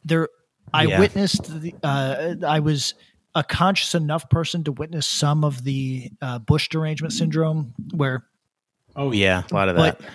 [0.05, 0.29] There,
[0.73, 1.01] I Yeah.
[1.01, 1.61] witnessed.
[1.61, 2.95] The, uh, I was
[3.35, 8.25] a conscious enough person to witness some of the uh, Bush derangement syndrome, where
[8.97, 10.11] Oh yeah, a lot of But- that.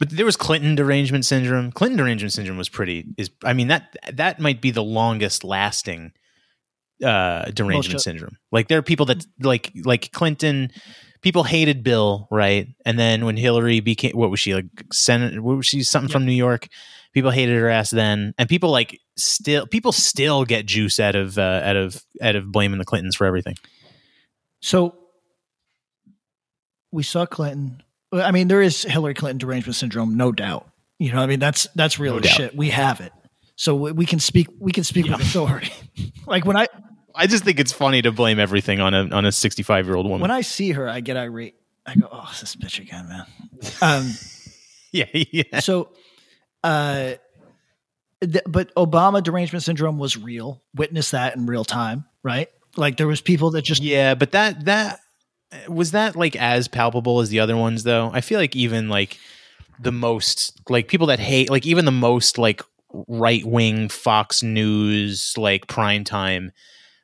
[0.00, 1.72] But there was Clinton derangement syndrome.
[1.72, 3.06] Clinton derangement syndrome was pretty.
[3.16, 6.12] Is I mean that that might be the longest lasting
[7.04, 8.36] uh, derangement of- syndrome.
[8.52, 10.70] Like there are people that like like Clinton.
[11.20, 12.68] People hated Bill, right?
[12.84, 14.66] And then when Hillary became, what was she like?
[14.92, 15.40] Senate?
[15.40, 15.82] What was she?
[15.82, 16.68] Something from New York.
[17.12, 21.38] People hated her ass then, and people like still people still get juice out of
[21.38, 23.56] uh, out of out of blaming the Clintons for everything.
[24.60, 24.94] So
[26.92, 27.82] we saw Clinton.
[28.12, 30.68] I mean, there is Hillary Clinton derangement syndrome, no doubt.
[30.98, 32.56] You know, I mean, that's that's real No shit.
[32.56, 33.12] We have it,
[33.56, 34.48] so we we can speak.
[34.58, 35.72] We can speak with authority.
[36.26, 36.66] like when I
[37.18, 39.96] I just think it's funny to blame everything on a on a sixty five year
[39.96, 40.20] old woman.
[40.20, 41.56] when I see her, I get irate.
[41.84, 43.26] I go, "Oh, this bitch again, man."
[43.82, 44.12] Um,
[44.92, 45.58] yeah, yeah.
[45.58, 45.90] so,
[46.62, 47.14] uh,
[48.20, 50.62] th- but Obama derangement syndrome was real.
[50.76, 52.48] Witness that in real time, right?
[52.76, 55.00] Like there was people that just Yeah, but that that
[55.66, 58.10] was that like as palpable as the other ones though.
[58.12, 59.18] I feel like even like
[59.80, 62.62] the most like people that hate like even the most like
[63.08, 66.52] right wing Fox News like prime time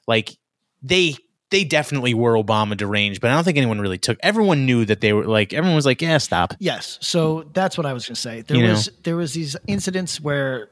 [0.06, 0.36] like
[0.82, 1.16] they
[1.50, 4.18] they definitely were Obama deranged, but I don't think anyone really took.
[4.22, 6.54] Everyone knew that they were like everyone was like, yeah, stop.
[6.58, 6.98] Yes.
[7.00, 8.42] So that's what I was going to say.
[8.42, 8.70] There You know?
[8.70, 10.68] was there was these incidents where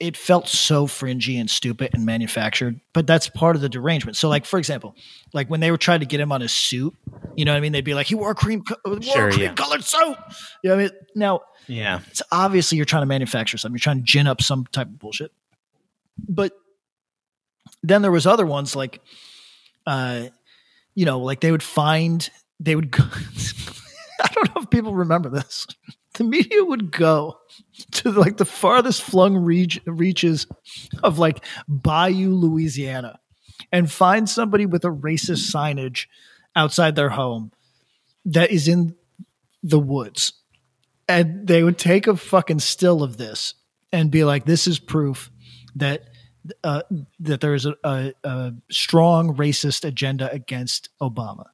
[0.00, 4.16] it felt so fringy and stupid and manufactured, but that's part of the derangement.
[4.16, 4.96] So, like for example,
[5.34, 6.94] like when they were trying to get him on his suit,
[7.36, 7.72] you know what I mean?
[7.72, 9.52] They'd be like, "He wore a cream, co- wore Sure, a cream yeah.
[9.54, 10.00] colored suit."
[10.64, 10.90] You know what I mean?
[11.14, 13.74] Now, Yeah, it's obviously you're trying to manufacture something.
[13.74, 15.32] You're trying to gin up some type of bullshit.
[16.26, 16.52] But
[17.82, 19.00] then there was other ones like,
[19.86, 20.26] uh,
[20.94, 23.04] you know, like they would find they would go.
[24.22, 25.66] I don't know if people remember this.
[26.14, 27.38] The media would go
[27.92, 30.48] to like the farthest flung reach, reaches
[31.04, 33.20] of like Bayou, Louisiana,
[33.70, 36.08] and find somebody with a racist signage
[36.56, 37.52] outside their home
[38.24, 38.96] that is in
[39.62, 40.32] the woods
[41.10, 43.54] and they would take a fucking still of this
[43.92, 45.30] and be like, "This is proof
[45.74, 46.04] that
[46.64, 46.82] uh,
[47.20, 51.46] that there is a, a, a strong racist agenda against Obama."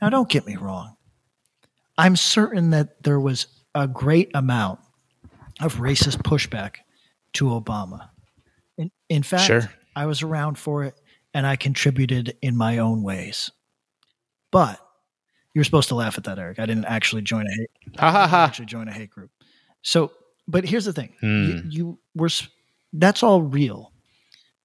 [0.00, 0.96] Now, don't get me wrong.
[1.98, 4.80] I'm certain that there was a great amount
[5.60, 6.76] of racist pushback
[7.34, 8.10] to Obama.
[8.76, 9.70] In, in fact, Sure.
[9.94, 11.00] I was around for it
[11.32, 13.50] and I contributed in my own ways.
[14.50, 14.78] But
[15.54, 16.58] you're supposed to laugh at that, Eric.
[16.58, 18.44] I didn't actually join a hate ha ha ha.
[18.44, 19.30] actually join a hate group.
[19.82, 20.12] So,
[20.46, 21.44] but here's the thing: Hmm.
[21.44, 22.28] you, you were
[22.92, 23.92] that's all real,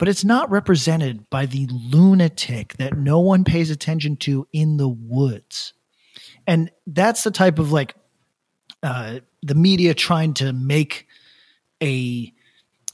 [0.02, 4.90] but it's not represented by the lunatic that no one pays attention to in the
[4.90, 5.74] woods,
[6.48, 7.94] and that's the type of like
[8.82, 11.06] uh, the media trying to make
[11.84, 12.34] a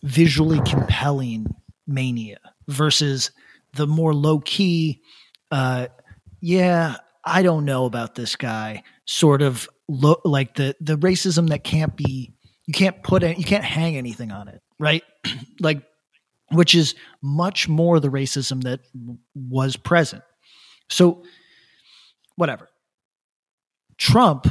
[0.04, 1.48] visually compelling
[1.88, 3.32] mania versus
[3.72, 5.02] the more low key.
[5.50, 5.88] Uh,
[6.42, 8.84] yeah, I don't know about this guy.
[9.06, 12.34] Sort of look like the the racism that can't be
[12.66, 15.04] you can't put it you can't hang anything on it, right?
[15.62, 15.84] like
[16.52, 18.80] which is much more the racism that
[19.36, 20.24] was present.
[20.90, 21.24] So
[22.36, 22.70] whatever.
[23.98, 24.48] Trump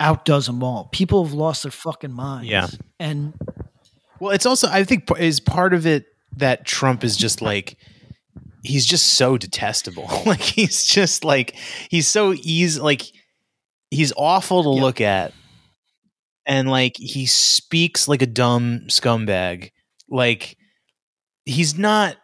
[0.00, 0.88] outdoes them all.
[0.92, 2.48] People have lost their fucking minds.
[2.48, 2.68] Yeah.
[2.98, 3.34] And
[4.20, 6.06] Well, it's also I think is part of it
[6.36, 7.76] that Trump is just like
[8.62, 10.08] he's just so detestable.
[10.26, 11.54] like he's just like
[11.90, 13.02] he's so easy like
[13.90, 14.82] he's awful to Yeah.
[14.82, 15.32] look at.
[16.46, 19.70] And like he speaks like a dumb scumbag.
[20.08, 20.56] Like
[21.48, 22.16] he's not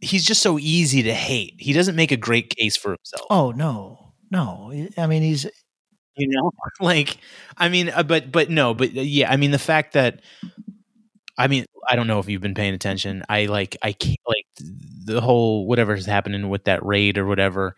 [0.00, 1.54] he's just so easy to hate.
[1.58, 3.26] He doesn't make a great case for himself.
[3.30, 4.12] oh no.
[4.30, 4.72] No.
[4.96, 5.44] I mean he's
[6.16, 7.16] you know like
[7.56, 10.20] i mean uh, but but no but uh, yeah i mean the fact that
[11.38, 14.44] i mean i don't know if you've been paying attention i like i can't like
[14.58, 17.76] the whole whatever's happening with that raid or whatever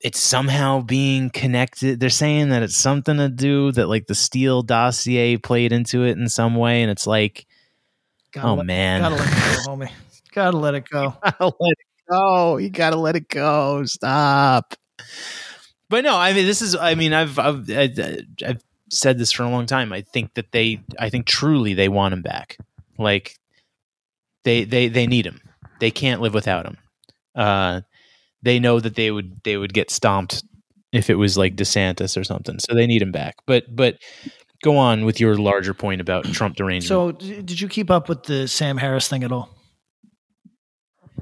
[0.00, 4.60] it's somehow being connected they're saying that it's something to do that like the steele
[4.62, 7.46] dossier played into it in some way and it's like
[8.32, 9.90] gotta oh let- man Gotta let go, homie.
[10.34, 11.14] Gotta let it go.
[11.22, 12.56] gotta let it go.
[12.58, 13.84] You gotta let it go.
[13.84, 14.74] Stop.
[15.88, 16.74] But no, I mean, this is.
[16.74, 19.92] I mean, I've I've I've said this for a long time.
[19.92, 20.80] I think that they.
[20.98, 22.56] I think truly they want him back.
[22.98, 23.36] Like
[24.44, 25.40] they they they need him.
[25.80, 26.78] They can't live without him.
[27.34, 27.80] Uh,
[28.42, 30.42] they know that they would they would get stomped
[30.92, 32.58] if it was like DeSantis or something.
[32.58, 33.36] So they need him back.
[33.46, 33.98] But but
[34.62, 36.88] go on with your larger point about Trump derangement.
[36.88, 39.53] So did you keep up with the Sam Harris thing at all?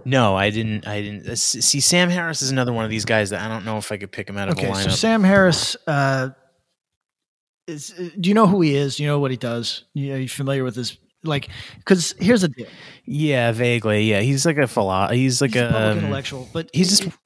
[0.05, 0.87] No, I didn't.
[0.87, 1.81] I didn't uh, see.
[1.81, 4.11] Sam Harris is another one of these guys that I don't know if I could
[4.13, 4.91] pick him out of Okay, a so.
[4.91, 6.31] Sam Harris uh,
[7.67, 7.93] is.
[7.99, 8.97] uh, Do you know who he is?
[8.97, 9.85] Do you know what he does?
[9.95, 11.49] You- Are you familiar with his like?
[11.79, 12.67] Because here's the deal:
[13.05, 14.05] yeah, vaguely.
[14.11, 17.17] Yeah, he's like a philo- He's like he's a um, intellectual, but he's just.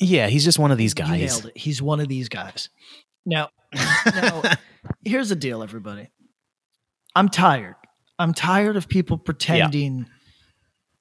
[0.00, 1.10] Yeah, he's just one of these guys.
[1.10, 1.56] nailed it.
[1.58, 2.68] He's one of these guys.
[3.26, 3.48] Now,
[4.14, 4.42] now
[5.04, 6.08] here's the deal, everybody.
[7.16, 7.74] I'm tired.
[8.16, 10.06] I'm tired of people pretending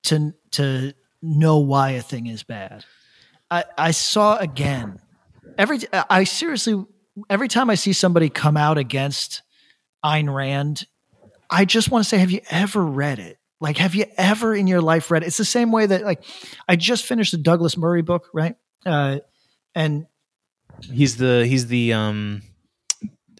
[0.05, 0.93] to to
[1.27, 2.85] know why a thing is bad.
[3.49, 4.99] I, I saw again
[5.57, 6.85] every I seriously
[7.29, 9.41] every time I see somebody come out against
[10.03, 10.85] Ayn Rand,
[11.49, 13.37] I just want to say, have you ever read it?
[13.59, 15.27] Like, have you ever in your life read it?
[15.27, 16.23] It's the same way that like
[16.67, 18.55] I just finished the Douglas Murray book, right?
[18.85, 19.19] Uh,
[19.73, 20.07] and
[20.91, 21.45] He's the.
[21.45, 21.93] He's the.
[21.93, 22.41] Um.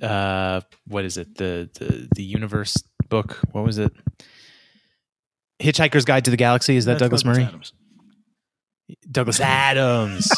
[0.01, 0.61] Uh.
[0.87, 1.35] What is it?
[1.35, 2.75] The the the universe
[3.09, 3.39] book.
[3.51, 3.93] What was it?
[5.59, 6.75] Hitchhiker's Guide to the Galaxy.
[6.75, 7.43] Is that that's Douglas Murray?
[7.43, 7.73] Adams.
[9.11, 10.31] Douglas Adams.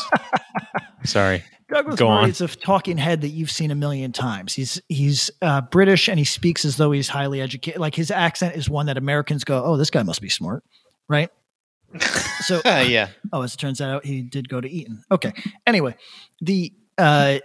[1.04, 1.44] Sorry.
[1.72, 2.30] Douglas Go Murray on.
[2.30, 4.54] is a talking head that you've seen a million times.
[4.54, 7.80] He's he's uh, British and he speaks as though he's highly educated.
[7.80, 10.64] Like his accent is one that Americans go, "Oh, this guy must be smart,"
[11.08, 11.30] right?
[12.41, 13.10] So yeah.
[13.34, 15.04] Oh, as it turns out, he did go to Eton.
[15.12, 15.34] Okay.
[15.68, 15.96] Anyway,
[16.41, 17.39] the uh,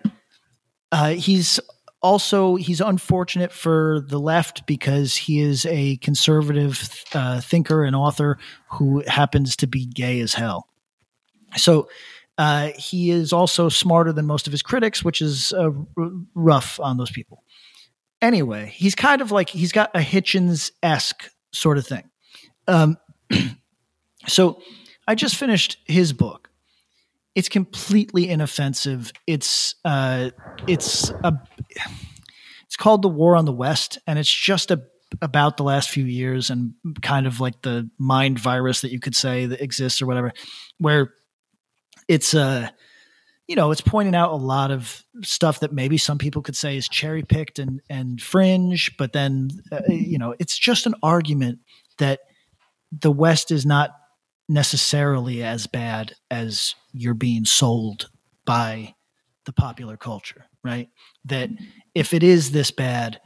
[0.93, 1.59] uh, he's
[2.05, 8.37] also, he's unfortunate for the left because he is a conservative uh, thinker and author
[8.73, 10.69] who happens to be gay as hell.
[11.57, 11.89] So
[12.37, 16.79] uh, he is also smarter than most of his critics, which is uh, r- rough
[16.79, 17.43] on those people.
[18.21, 22.11] Anyway, he's kind of like he's got a Hitchens esque sort of thing.
[22.69, 22.99] Um,
[24.27, 24.61] so
[25.09, 26.51] I just finished his book.
[27.35, 29.13] It's completely inoffensive.
[29.27, 30.31] It's uh,
[30.67, 31.35] it's a
[32.67, 34.83] it's called the War on the West, and it's just a
[35.23, 39.15] about the last few years and kind of like the mind virus that you could
[39.15, 40.33] say that exists or whatever,
[40.79, 41.13] where
[42.09, 42.69] it's uh
[43.47, 46.77] you know it's pointing out a lot of stuff that maybe some people could say
[46.77, 51.59] is cherry picked and and fringe but then uh, you know it's just an argument
[51.99, 52.21] that
[52.93, 53.91] the west is not
[54.49, 58.11] necessarily as bad as you're being sold
[58.45, 58.95] by
[59.47, 60.89] the popular culture right
[61.25, 61.51] that
[61.95, 63.21] if it is this bad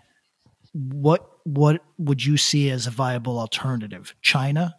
[0.72, 4.74] what what would you see as a viable alternative china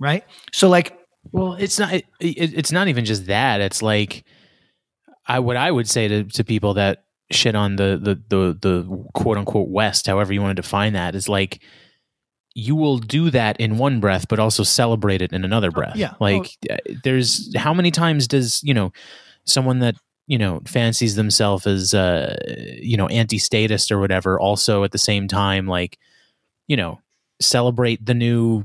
[0.00, 0.98] right so like
[1.32, 1.92] Well, it's not.
[1.92, 3.60] It, it, it's not even just that.
[3.60, 4.24] It's like
[5.26, 9.06] I what I would say to to people that shit on the the the the
[9.14, 11.62] quote unquote West, however you want to define that, is like
[12.56, 15.94] you will do that in one breath, but also celebrate it in another breath.
[15.94, 16.14] yeah.
[16.18, 18.92] Like uh, there's how many times does you know
[19.44, 19.94] someone that
[20.26, 22.34] you know fancies themselves as uh
[22.80, 25.98] you know anti-statist or whatever also at the same time like
[26.66, 26.98] you know
[27.40, 28.64] celebrate the new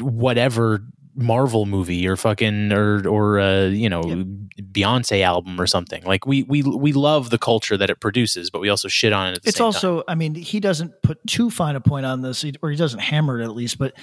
[0.00, 0.82] whatever
[1.16, 6.04] Marvel movie or fucking or or uh, you know Beyonce album or something.
[6.04, 9.28] Like we we we love the culture that it produces, but we also shit on
[9.28, 9.36] it.
[9.36, 12.44] At the it's also i mean he doesn't put too fine a point on this
[12.62, 13.94] or he doesn't hammer it at least but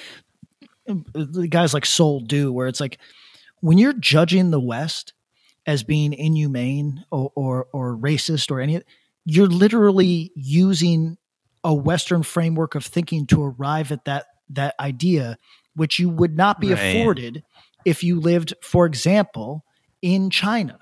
[0.86, 3.00] the guys like soul do where it's like
[3.62, 5.14] when you're judging the west
[5.66, 8.82] as being inhumane or or, or racist or any
[9.26, 11.18] you're literally using
[11.64, 15.38] a western framework of thinking to arrive at that that idea
[15.76, 16.80] which you would not be Right.
[16.80, 17.44] afforded
[17.86, 19.66] if you lived for example
[20.02, 20.78] in china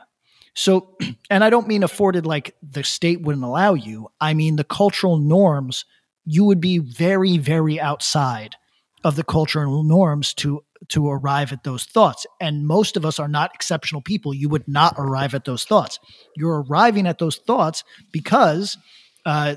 [0.54, 0.98] so,
[1.30, 4.10] and I don't mean afforded like the state wouldn't allow you.
[4.20, 5.86] I mean the cultural norms.
[6.26, 8.56] You would be very, very outside
[9.04, 12.26] of the cultural norms to to arrive at those thoughts.
[12.40, 14.34] And most of us are not exceptional people.
[14.34, 16.00] You would not arrive at those thoughts.
[16.36, 18.78] You're arriving at those thoughts because
[19.26, 19.56] uh,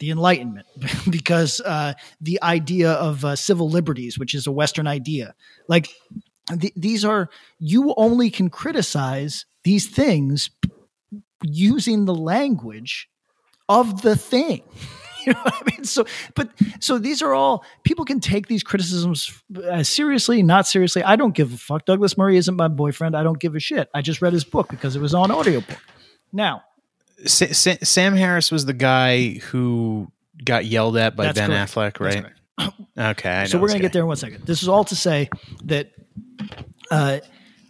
[0.00, 0.66] the Enlightenment,
[1.10, 5.34] because uh, the idea of uh, civil liberties, which is a Western idea.
[5.68, 5.88] Like
[6.58, 7.28] th- these are
[7.58, 10.50] you only can criticize these things
[11.42, 13.08] using the language
[13.68, 14.62] of the thing.
[15.26, 15.84] You know what I mean?
[15.84, 16.48] So, but
[16.80, 19.30] so these are all people can take these criticisms
[19.64, 21.02] as seriously, not seriously.
[21.02, 21.84] I don't give a fuck.
[21.84, 23.14] Douglas Murray isn't my boyfriend.
[23.14, 23.90] I don't give a shit.
[23.92, 25.76] I just read his book because it was on audiobook.
[26.32, 26.62] Now,
[27.26, 30.10] Sa- Sa- Sam Harris was the guy who
[30.44, 31.98] got yelled at by That's Ben correct.
[31.98, 32.72] Affleck, right?
[32.98, 34.44] Okay, I so we're going to get there in one second.
[34.44, 35.30] This is all to say
[35.64, 35.92] that
[36.90, 37.20] uh,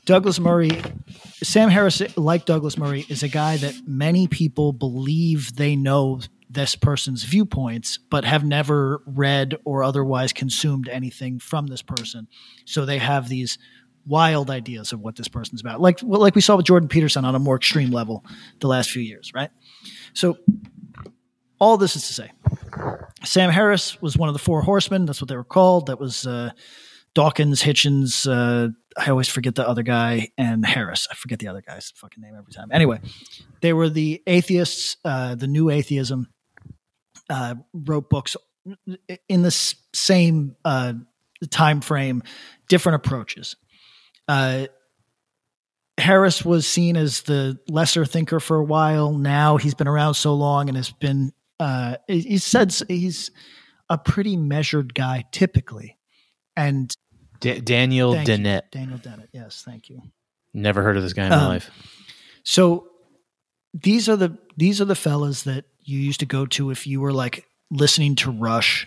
[0.04, 0.70] Douglas Murray,
[1.42, 6.74] Sam Harris, like Douglas Murray, is a guy that many people believe they know this
[6.74, 12.26] person's viewpoints, but have never read or otherwise consumed anything from this person.
[12.64, 13.56] So they have these
[14.10, 17.34] wild ideas of what this person's about, like like we saw with Jordan Peterson on
[17.34, 18.24] a more extreme level
[18.58, 19.50] the last few years, right?
[20.12, 20.36] So
[21.60, 22.30] all this is to say,
[23.24, 25.06] Sam Harris was one of the four horsemen.
[25.06, 25.86] That's what they were called.
[25.86, 26.50] That was uh,
[27.14, 28.26] Dawkins, Hitchens.
[28.28, 31.06] Uh, I always forget the other guy and Harris.
[31.10, 32.68] I forget the other guy's fucking name every time.
[32.72, 33.00] Anyway,
[33.60, 36.28] they were the atheists, uh, the new atheism.
[37.28, 38.36] Uh, wrote books
[39.28, 39.52] in the
[39.94, 40.94] same uh,
[41.48, 42.24] time frame,
[42.68, 43.54] different approaches.
[44.30, 44.66] Uh,
[45.98, 49.12] Harris was seen as the lesser thinker for a while.
[49.12, 51.32] Now he's been around so long and has been.
[51.58, 53.30] Uh, he said he's
[53.90, 55.98] a pretty measured guy typically,
[56.56, 56.94] and
[57.40, 58.36] Da- Daniel Thank you.
[58.36, 58.70] Dennett.
[58.70, 59.28] Daniel Dennett.
[59.32, 60.00] Yes, thank you.
[60.54, 61.70] Never heard of this guy in my Um, life.
[62.44, 62.88] So
[63.74, 67.00] these are the these are the fellas that you used to go to if you
[67.00, 68.86] were like listening to Rush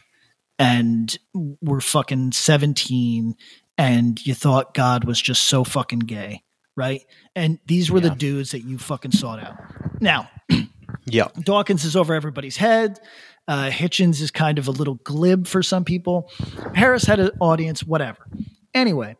[0.57, 1.15] and
[1.61, 3.35] were fucking 17
[3.77, 6.43] and you thought God was just so fucking gay,
[6.75, 7.03] right?
[7.35, 9.57] And these were the dudes that you fucking sought out.
[10.01, 10.29] Now,
[11.05, 11.27] Yeah.
[11.41, 12.99] Dawkins is over everybody's head.
[13.47, 16.31] Uh, Hitchens is kind of a little glib for some people.
[16.73, 18.25] Harris had an audience, whatever.
[18.73, 19.17] Anyway,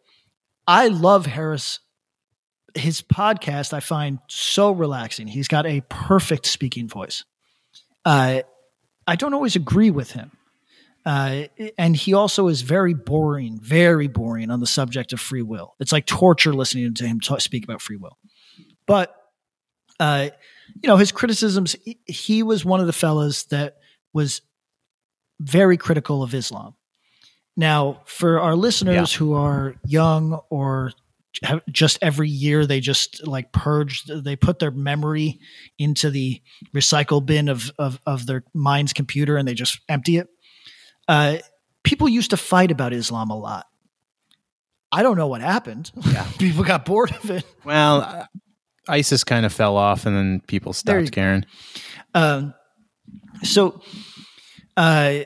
[0.66, 1.80] I love Harris.
[2.74, 5.28] His podcast I find so relaxing.
[5.28, 7.26] He's got a perfect speaking voice.
[8.06, 8.42] Uh,
[9.06, 10.32] I don't always agree with him.
[11.06, 11.44] Uh,
[11.78, 15.76] and he also is very boring, very boring on the subject of free will.
[15.80, 18.18] It's like torture listening to him talk, speak about free will.
[18.86, 19.14] But
[20.00, 20.30] uh,
[20.82, 21.76] you know, his criticisms,
[22.06, 23.78] he, was one of the fellas that
[24.14, 24.42] was
[25.40, 26.76] very critical of Islam.
[27.56, 30.92] Now, for our listeners who are young or
[31.42, 35.40] have just every year they just like purge they put their memory
[35.80, 36.40] into the
[36.76, 40.30] recycle bin of of, of their mind's computer and they just empty it
[41.08, 41.38] uh,
[41.84, 43.68] people used to fight about islam a lot
[44.92, 46.26] i don't know what happened Yeah.
[46.40, 48.26] people got bored of it Well, uh,
[48.90, 51.46] ISIS kind of fell off, and then people stopped caring.
[52.14, 52.54] Um,
[53.42, 53.82] so,
[54.76, 55.20] uh,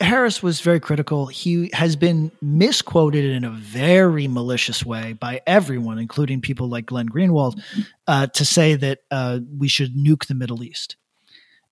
[0.00, 1.26] Harris was very critical.
[1.26, 7.08] He has been misquoted in a very malicious way by everyone, including people like Glenn
[7.08, 7.60] Greenwald,
[8.06, 10.96] uh, to say that uh, we should nuke the Middle East.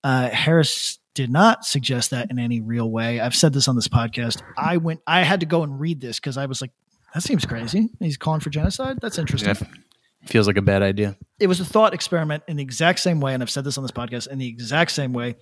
[0.03, 3.19] Uh, Harris did not suggest that in any real way.
[3.19, 4.41] I've said this on this podcast.
[4.57, 6.71] I went, I had to go and read this because I was like,
[7.13, 7.89] that seems crazy.
[7.99, 8.99] He's calling for genocide.
[9.01, 9.67] That's interesting Yeah,
[10.25, 11.17] feels like a bad idea.
[11.39, 13.83] it was a thought experiment in the exact same way, and I've said this on
[13.83, 15.35] this podcast in the exact same way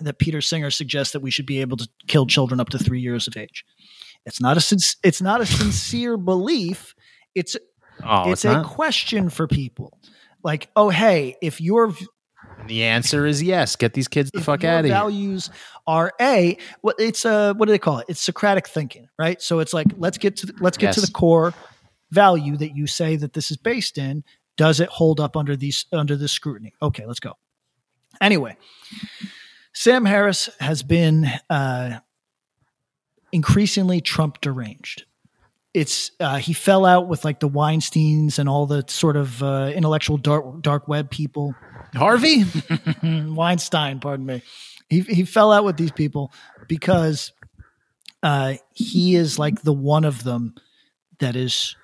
[0.00, 3.00] that Peter Singer suggests that we should be able to kill children up to three
[3.00, 3.64] years of age.
[4.26, 6.94] It's not a it's not a sincere belief.
[7.34, 7.56] It's
[8.02, 9.98] Oh, it's, it's, a question for people.
[10.42, 11.94] Like, oh hey, if your
[12.66, 13.76] the answer is yes.
[13.76, 14.94] Get these kids the if fuck out of here.
[14.94, 15.50] values
[15.86, 18.06] are a what it's a what do they call it?
[18.08, 19.40] It's Socratic thinking, right?
[19.40, 21.54] So it's like let's get to the, let's get to the core
[22.10, 24.24] value that you say that this is based in.
[24.56, 26.74] Does it hold up under these under this scrutiny?
[26.80, 27.32] Okay, let's go.
[28.20, 28.56] Anyway,
[29.72, 31.98] Sam Harris has been uh,
[33.32, 35.04] increasingly Trump deranged.
[35.74, 39.72] It's uh, he fell out with like the Weinstein's and all the sort of uh,
[39.74, 41.54] intellectual dark dark web people.
[41.94, 42.44] Harvey.
[43.02, 44.42] Weinstein, pardon me.
[44.88, 46.32] He he fell out with these people
[46.68, 47.32] because
[48.22, 50.54] uh, he is like the one of them
[51.20, 51.76] that is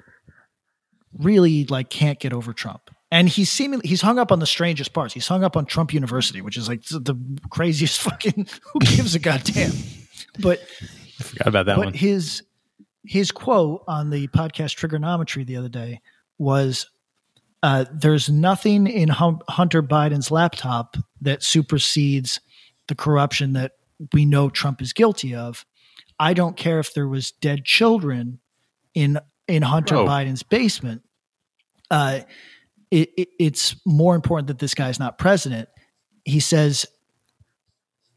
[1.18, 2.90] really like can't get over Trump.
[3.12, 5.14] And he's seemingly he's hung up on the strangest parts.
[5.14, 7.16] He's hung up on Trump University, which is like the
[7.50, 9.72] craziest fucking who gives a goddamn.
[10.38, 10.60] But
[11.18, 11.94] I forgot about that but one.
[11.94, 12.42] his
[13.04, 16.00] his quote on the podcast Trigonometry the other day
[16.38, 16.88] was,
[17.62, 22.40] uh, "There's nothing in Hum- Hunter Biden's laptop that supersedes
[22.88, 23.72] the corruption that
[24.12, 25.64] we know Trump is guilty of.
[26.18, 28.40] I don't care if there was dead children
[28.94, 30.06] in in Hunter Whoa.
[30.06, 31.02] Biden's basement.
[31.90, 32.20] Uh,
[32.90, 35.68] it, it, it's more important that this guy's not president."
[36.24, 36.86] He says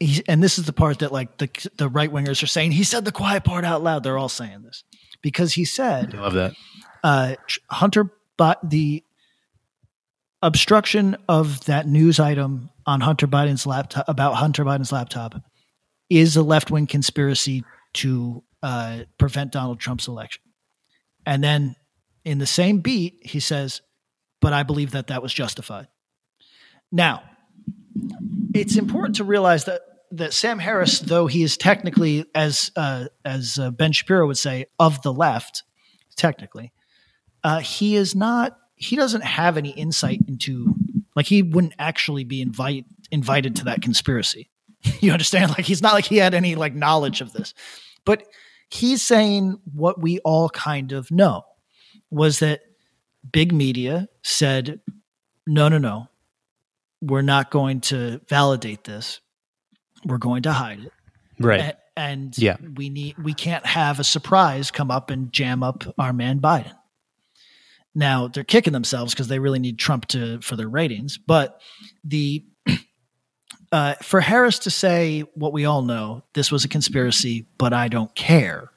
[0.00, 2.72] he, and this is the part that like the the right wingers are saying.
[2.72, 4.02] He said the quiet part out loud.
[4.02, 4.84] They're all saying this
[5.22, 6.54] because he said I love that.
[7.02, 7.34] uh,
[7.70, 9.02] Hunter, but the
[10.44, 15.34] obstruction of that news item on Hunter Biden's laptop about Hunter Biden's laptop
[16.10, 17.64] is a left wing conspiracy
[17.94, 20.42] to uh, prevent Donald Trump's election.
[21.24, 21.76] And then
[22.24, 23.80] in the same beat, he says,
[24.40, 25.88] "But I believe that that was justified."
[26.92, 27.22] Now,
[28.54, 29.80] it's important to realize that
[30.12, 34.66] that Sam Harris, though he is technically, as uh, as uh, Ben Shapiro would say,
[34.78, 35.62] of the left,
[36.16, 36.70] technically,
[37.42, 38.58] uh, he is not.
[38.84, 40.74] He doesn't have any insight into,
[41.16, 44.50] like, he wouldn't actually be invite invited to that conspiracy.
[45.00, 45.50] you understand?
[45.50, 47.54] Like, he's not like he had any like knowledge of this,
[48.04, 48.24] but
[48.68, 51.44] he's saying what we all kind of know
[52.10, 52.60] was that
[53.32, 54.80] big media said,
[55.46, 56.08] no, no, no,
[57.00, 59.20] we're not going to validate this.
[60.04, 60.92] We're going to hide it.
[61.38, 61.60] Right.
[61.60, 62.56] A- and Yeah.
[62.74, 66.72] we need we can't have a surprise come up and jam up our man Biden.
[67.94, 71.18] Now they're kicking themselves because they really need Trump to for their ratings.
[71.18, 71.60] But
[72.02, 72.44] the
[73.72, 77.88] uh, for Harris to say what we all know, this was a conspiracy, but I
[77.88, 78.70] don't care,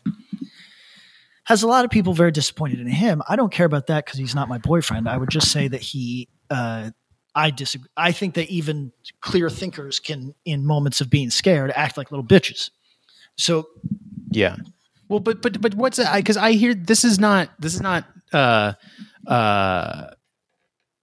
[1.45, 3.22] has a lot of people very disappointed in him.
[3.28, 5.07] I don't care about that because he's not my boyfriend.
[5.07, 6.30] I would just say that he.
[6.49, 6.91] Uh,
[7.34, 7.89] I disagree.
[7.95, 8.91] I think that even
[9.22, 12.72] clear thinkers can, in moments of being scared, act like little bitches.
[13.38, 13.68] So
[14.32, 14.57] Yeah.
[15.07, 18.05] Well, but but but what's I because I hear this is not this is not
[18.34, 18.74] uh
[19.28, 20.08] uh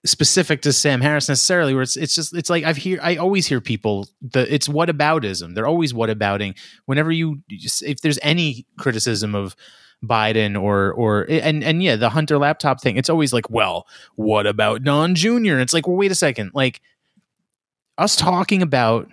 [0.05, 1.75] specific to Sam Harris necessarily.
[1.75, 5.55] Where it's it's just it's like I've hear I always hear people the it's whataboutism.
[5.55, 6.55] They're always what abouting.
[6.87, 9.57] Whenever you if there's any criticism of
[10.05, 14.47] Biden or or and and yeah the Hunter laptop thing, it's always like, well, what
[14.47, 15.59] about Don Jr.
[15.59, 16.81] It's like, well, wait a second, like
[17.99, 19.09] us talking about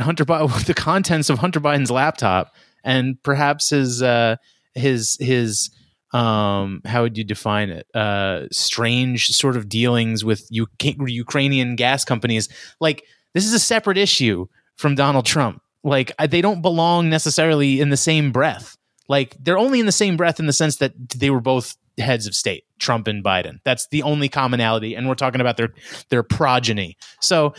[0.00, 0.24] Hunter
[0.66, 4.36] the contents of Hunter Biden's laptop, and perhaps his uh,
[4.74, 5.70] his his
[6.12, 7.86] um, how would you define it?
[7.94, 12.48] Uh, strange sort of dealings with U- Ukrainian gas companies.
[12.80, 13.04] Like
[13.34, 14.46] this is a separate issue
[14.76, 15.62] from Donald Trump.
[15.82, 18.76] Like they don't belong necessarily in the same breath.
[19.08, 22.26] Like they're only in the same breath in the sense that they were both heads
[22.26, 23.60] of state, Trump and Biden.
[23.64, 25.72] That's the only commonality, and we're talking about their
[26.10, 26.96] their progeny.
[27.20, 27.54] So,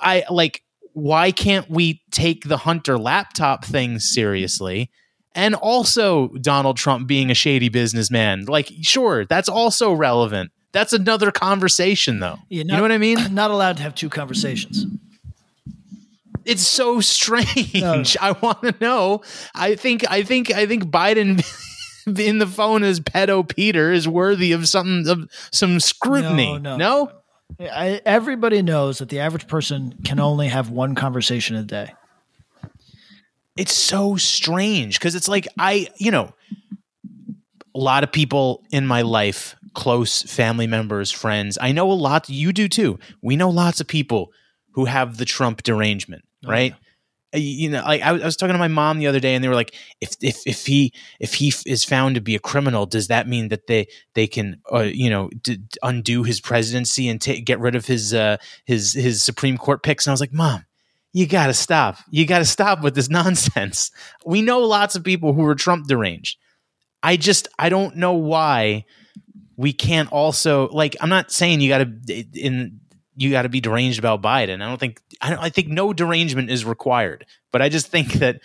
[0.00, 0.62] I like
[0.92, 4.90] why can't we take the Hunter laptop thing seriously?
[5.34, 8.46] And also Donald Trump being a shady businessman.
[8.46, 10.50] Like, sure, that's also relevant.
[10.72, 12.38] That's another conversation, though.
[12.48, 13.18] Yeah, you know what I mean?
[13.34, 14.86] Not allowed to have two conversations.
[16.44, 17.80] It's so strange.
[17.80, 18.02] No.
[18.02, 18.04] Oh.
[18.20, 19.22] I want to know.
[19.54, 20.04] I think.
[20.10, 20.52] I think.
[20.52, 21.44] I think Biden
[22.18, 26.58] in the phone as pedo Peter is worthy of something of some scrutiny.
[26.58, 27.12] No, no, no?
[27.60, 31.92] I, everybody knows that the average person can only have one conversation a day.
[33.60, 36.32] It's so strange because it's like I, you know,
[37.74, 41.56] a lot of people in my life, close family members, friends.
[41.60, 42.28] I know a lot.
[42.28, 42.98] You do too.
[43.22, 44.32] We know lots of people
[44.72, 46.74] who have the Trump derangement, right?
[47.34, 49.34] Uh, You know, like I, was- I was talking to my mom the other day,
[49.34, 52.34] and they were like, "If if if he if he f- is found to be
[52.34, 56.40] a criminal, does that mean that they they can uh, you know d- undo his
[56.40, 60.14] presidency and ta get rid of his uh, his his Supreme Court picks?" And I
[60.14, 60.64] was like, "Mom,
[61.12, 61.96] you got to stop.
[62.10, 63.90] You got to stop with this nonsense.
[64.24, 66.38] We know lots of people who are Trump deranged.
[67.02, 68.84] I just I don't know why
[69.56, 72.80] we can't also like I'm not saying you got to in
[73.16, 74.62] you got to be deranged about Biden.
[74.62, 78.14] I don't think I don't I think no derangement is required, but I just think
[78.14, 78.40] that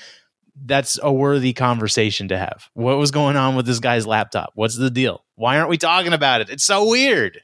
[0.64, 2.70] that's a worthy conversation to have.
[2.74, 4.52] What was going on with this guy's laptop?
[4.56, 5.26] What's the deal?
[5.36, 6.50] Why aren't we talking about it?
[6.50, 7.42] It's so weird.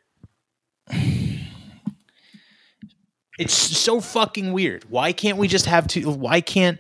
[3.42, 4.84] It's so fucking weird.
[4.89, 6.10] Why can't we just have to?
[6.12, 6.80] Why can't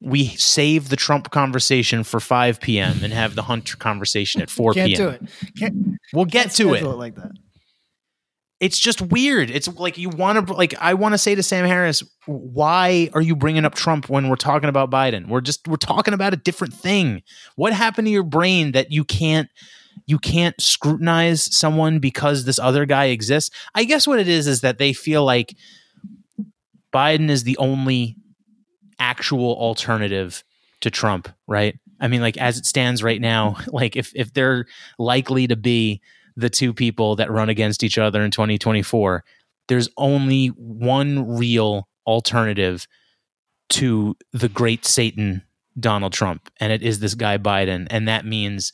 [0.00, 3.00] we save the Trump conversation for 5 p.m.
[3.02, 4.96] and have the Hunter conversation at 4 Can't p.m.?
[4.96, 5.22] do it.
[5.58, 5.76] Can't
[6.12, 6.78] We'll get to it.
[6.78, 7.32] schedule like that.
[8.60, 9.50] It's just weird.
[9.50, 13.20] It's like you want to like I want to say to Sam Harris, why are
[13.20, 15.28] you bringing up Trump when we're talking about Biden?
[15.28, 17.22] We're just we're talking about a different thing.
[17.54, 19.48] What happened to your brain that you can't
[20.06, 23.54] you can't scrutinize someone because this other guy exists?
[23.76, 25.54] I guess what it is is that they feel like
[26.92, 28.16] Biden is the only
[28.98, 30.42] actual alternative
[30.80, 31.78] to Trump, right?
[32.00, 34.66] I mean, like as it stands right now, like if if they're
[34.98, 36.00] likely to be
[36.36, 39.24] the two people that run against each other in 2024,
[39.66, 42.86] there's only one real alternative
[43.70, 45.42] to the great Satan
[45.78, 48.72] Donald Trump, and it is this guy Biden, and that means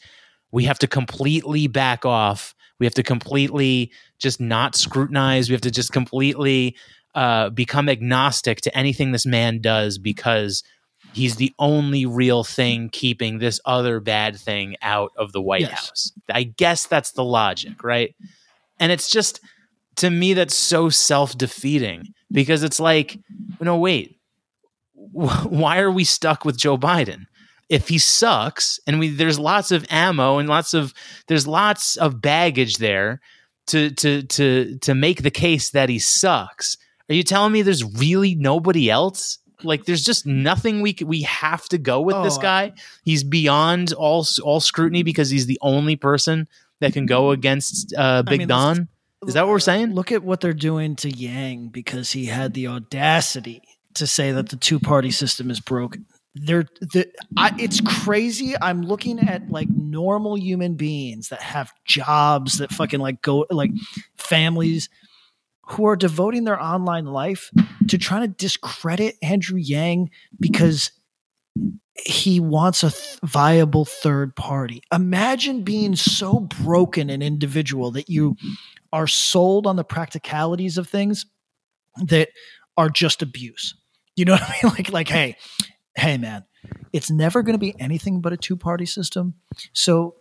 [0.53, 2.55] we have to completely back off.
[2.79, 5.49] We have to completely just not scrutinize.
[5.49, 6.77] We have to just completely
[7.15, 10.63] uh, become agnostic to anything this man does because
[11.13, 15.89] he's the only real thing keeping this other bad thing out of the White Yes.
[15.89, 16.13] House.
[16.29, 18.15] I guess that's the logic, right?
[18.81, 19.41] And it's just
[19.97, 23.17] to me that's so self-defeating because it's like,
[23.61, 24.19] no, wait,
[25.13, 27.27] why are we stuck with Joe Biden?
[27.69, 30.93] If he sucks, and we there's lots of ammo and lots of
[31.29, 33.21] there's lots of baggage there
[33.69, 36.77] to to to to make the case that he sucks.
[37.11, 39.39] Are you telling me there's really nobody else?
[39.63, 42.73] Like there's just nothing we c- we have to go with this Oh, I- guy.
[43.05, 46.49] He's beyond all all scrutiny because he's the only person
[46.81, 48.89] that can go against uh, Big mean, Don.
[49.27, 49.95] Is that what we're saying?
[49.95, 53.63] Look at what they're doing to Yang because he had the audacity
[53.95, 56.05] to say that the two party system is broken.
[56.35, 58.55] They're the I, it's crazy.
[58.61, 63.71] I'm looking at like normal human beings that have jobs that fucking like go like
[64.17, 64.89] families
[65.67, 67.51] who are devoting their online life
[67.89, 70.91] to trying to discredit Andrew Yang because
[72.05, 74.83] he wants a th- viable third party.
[74.93, 78.37] Imagine being so broken an individual that you
[78.93, 81.27] are sold on the practicalities of things
[81.97, 82.29] that
[82.77, 83.75] are just abuse.
[84.17, 84.73] You know what I mean?
[84.77, 85.37] Like, like, hey,
[85.97, 86.45] hey, man,
[86.93, 89.35] it's never going to be anything but a two party system.
[89.73, 90.17] So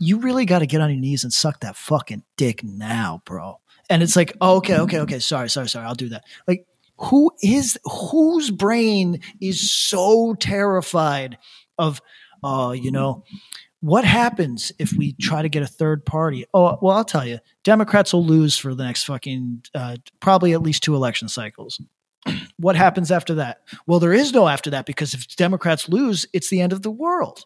[0.00, 3.60] you really got to get on your knees and suck that fucking dick now, bro.
[3.90, 5.18] And it's like, oh, okay, okay, okay.
[5.18, 5.86] Sorry, sorry, sorry.
[5.86, 6.24] I'll do that.
[6.46, 6.66] Like,
[6.98, 11.38] who is whose brain is so terrified
[11.78, 12.00] of,
[12.42, 13.24] uh, you know,
[13.80, 16.44] what happens if we try to get a third party?
[16.52, 20.62] Oh, well, I'll tell you, Democrats will lose for the next fucking uh, probably at
[20.62, 21.80] least two election cycles.
[22.58, 23.60] what happens after that?
[23.86, 26.90] Well, there is no after that because if Democrats lose, it's the end of the
[26.90, 27.44] world.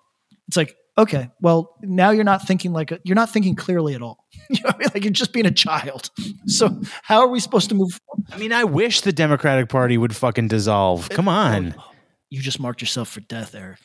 [0.48, 4.02] It's like, okay, well, now you're not thinking like a, you're not thinking clearly at
[4.02, 4.24] all.
[4.50, 4.88] You know I mean?
[4.92, 6.10] Like you're just being a child.
[6.46, 7.90] So how are we supposed to move?
[7.92, 8.26] Forward?
[8.32, 11.08] I mean, I wish the Democratic Party would fucking dissolve.
[11.08, 11.74] Come on.
[11.78, 11.84] Oh,
[12.30, 13.78] you just marked yourself for death, Eric.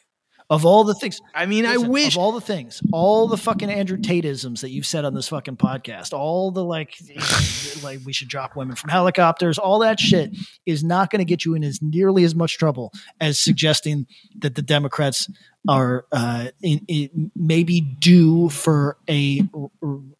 [0.49, 3.35] Of all the things, I mean, listen, I wish of all the things, all the
[3.35, 6.95] fucking Andrew Tateisms that you've said on this fucking podcast, all the like,
[7.83, 10.33] like we should drop women from helicopters, all that shit
[10.65, 14.55] is not going to get you in as nearly as much trouble as suggesting that
[14.55, 15.29] the Democrats
[15.67, 19.41] are uh, in, in, maybe due for a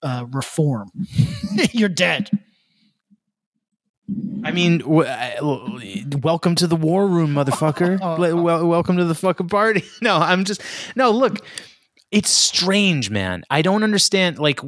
[0.04, 0.92] uh, reform.
[1.72, 2.30] You're dead.
[4.44, 5.10] I mean, w-
[6.22, 8.00] welcome to the war room, motherfucker.
[8.20, 9.84] Le- wel- welcome to the fucking party.
[10.02, 10.62] No, I'm just
[10.96, 11.12] no.
[11.12, 11.40] Look,
[12.12, 13.44] it's strange, man.
[13.50, 14.40] I don't understand.
[14.40, 14.62] Like,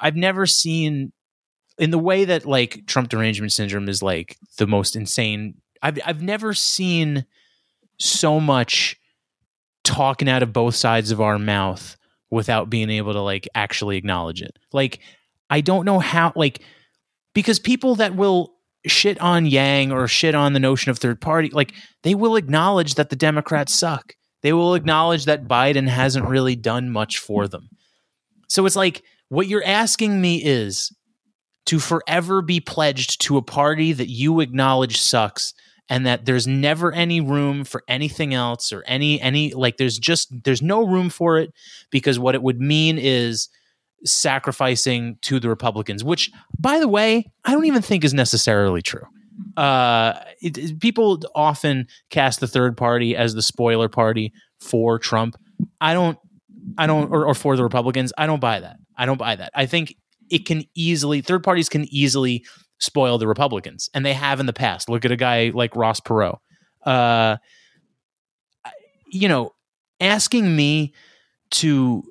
[0.00, 1.12] I've never seen
[1.78, 5.54] in the way that like Trump derangement syndrome is like the most insane.
[5.82, 7.26] I've I've never seen
[7.98, 8.96] so much
[9.84, 11.96] talking out of both sides of our mouth
[12.30, 14.58] without being able to like actually acknowledge it.
[14.72, 14.98] Like,
[15.48, 16.32] I don't know how.
[16.34, 16.60] Like,
[17.34, 18.54] because people that will
[18.86, 21.72] shit on Yang or shit on the notion of third party, like
[22.02, 24.14] they will acknowledge that the Democrats suck.
[24.42, 27.68] They will acknowledge that Biden hasn't really done much for them.
[28.48, 30.90] So it's like what you're asking me is
[31.66, 35.52] to forever be pledged to a party that you acknowledge sucks
[35.88, 40.32] and that there's never any room for anything else or any any like there's just
[40.44, 41.52] there's no room for it
[41.90, 43.48] because what it would mean is
[44.04, 49.04] sacrificing to the Republicans, which, by the way, I don't even think is necessarily true.
[49.56, 55.36] Uh, it, it- people often cast the third party as the spoiler party for Trump.
[55.80, 56.18] I don't,
[56.78, 58.12] I don't, or, or for the Republicans.
[58.18, 58.76] I don't buy that.
[58.96, 59.50] I don't buy that.
[59.54, 59.94] I think
[60.30, 62.44] it can easily, third parties can easily
[62.78, 64.88] spoil the Republicans, and they have in the past.
[64.88, 66.38] Look at a guy like Ross Perot.
[66.84, 67.36] Uh,
[69.10, 69.52] you know,
[70.00, 70.94] asking me
[71.50, 72.02] to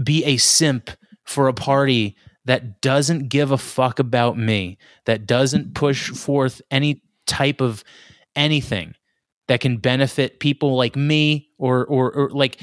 [0.00, 0.90] be a simp
[1.24, 7.02] for a party that doesn't give a fuck about me, that doesn't push forth any
[7.26, 7.84] type of
[8.34, 8.94] anything
[9.48, 12.60] that can benefit people like me or or, or like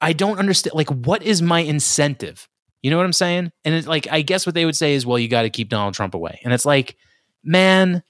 [0.00, 2.48] I don't understand like what is my incentive?
[2.82, 3.52] You know what I'm saying?
[3.64, 5.68] And it's like I guess what they would say is well you got to keep
[5.68, 6.40] Donald Trump away.
[6.44, 6.96] And it's like
[7.44, 8.02] man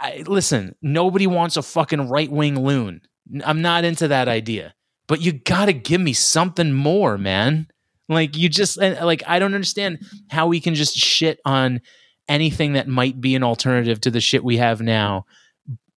[0.00, 3.02] I, listen, nobody wants a fucking right-wing loon.
[3.44, 4.74] I'm not into that idea
[5.06, 7.66] but you got to give me something more, man.
[8.08, 11.80] Like you just like I don't understand how we can just shit on
[12.28, 15.24] anything that might be an alternative to the shit we have now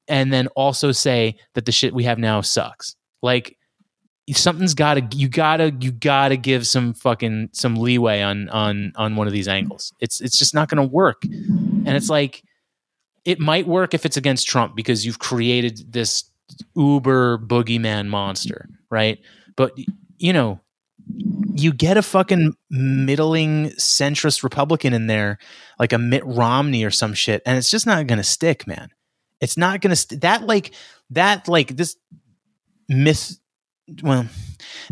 [0.08, 2.96] and then also say that the shit we have now sucks.
[3.22, 3.58] Like
[4.34, 8.50] something's got to you got to you got to give some fucking some leeway on
[8.50, 9.94] on on one of these angles.
[10.00, 11.24] It's it's just not going to work.
[11.24, 12.44] And it's like
[13.26, 16.30] it might work if it's against Trump because you've created this
[16.76, 19.20] uber boogeyman monster, right?
[19.56, 19.74] But
[20.18, 20.60] you know,
[21.54, 25.38] you get a fucking middling centrist Republican in there,
[25.80, 28.90] like a Mitt Romney or some shit, and it's just not going to stick, man.
[29.40, 30.74] It's not going to st- that like
[31.12, 31.96] that like this
[32.88, 33.38] myth.
[34.02, 34.28] Well,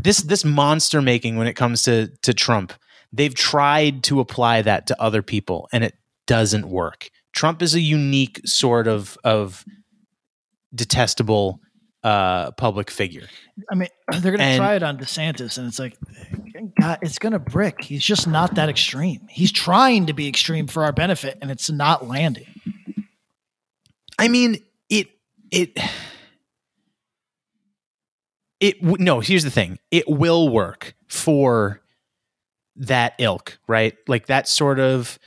[0.02, 2.74] this this monster making when it comes to to Trump,
[3.12, 5.96] they've tried to apply that to other people, and it
[6.28, 7.10] doesn't work.
[7.34, 9.66] Trump is a unique sort of of
[10.76, 11.62] detestable
[12.04, 13.28] uh, public figure.
[13.72, 15.98] I mean, they're going to try it on DeSantis, and it's like,
[16.80, 17.84] God, it's going to brick.
[17.84, 19.28] He's just not that extreme.
[19.30, 22.46] He's trying to be extreme for our benefit, and it's not landing.
[24.20, 24.58] I mean,
[24.90, 25.08] it
[25.52, 25.78] it
[28.60, 29.20] it no.
[29.20, 31.82] Here's the thing: it will work for
[32.78, 33.96] that ilk, right?
[34.08, 35.18] Like that sort of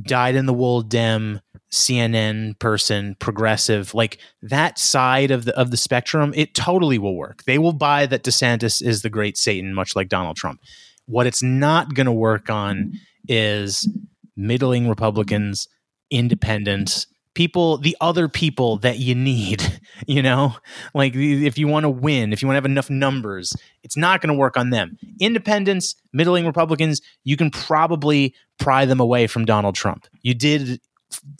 [0.00, 1.40] dyed in the wool dem
[1.72, 6.32] CNN person, progressive, like that side of the of the spectrum.
[6.36, 7.44] It totally will work.
[7.44, 10.60] They will buy that DeSantis is the great Satan, much like Donald Trump.
[11.06, 12.92] What it's not going to work on
[13.28, 13.88] is
[14.36, 15.68] middling Republicans,
[16.10, 19.62] independents, people, the other people that you need,
[20.06, 20.56] you know?
[20.94, 23.54] Like if you want to win, if you want to have enough numbers,
[23.84, 24.98] it's not going to work on them.
[25.20, 30.06] Independents, middling Republicans, you can probably pry them away from Donald Trump.
[30.22, 30.80] You did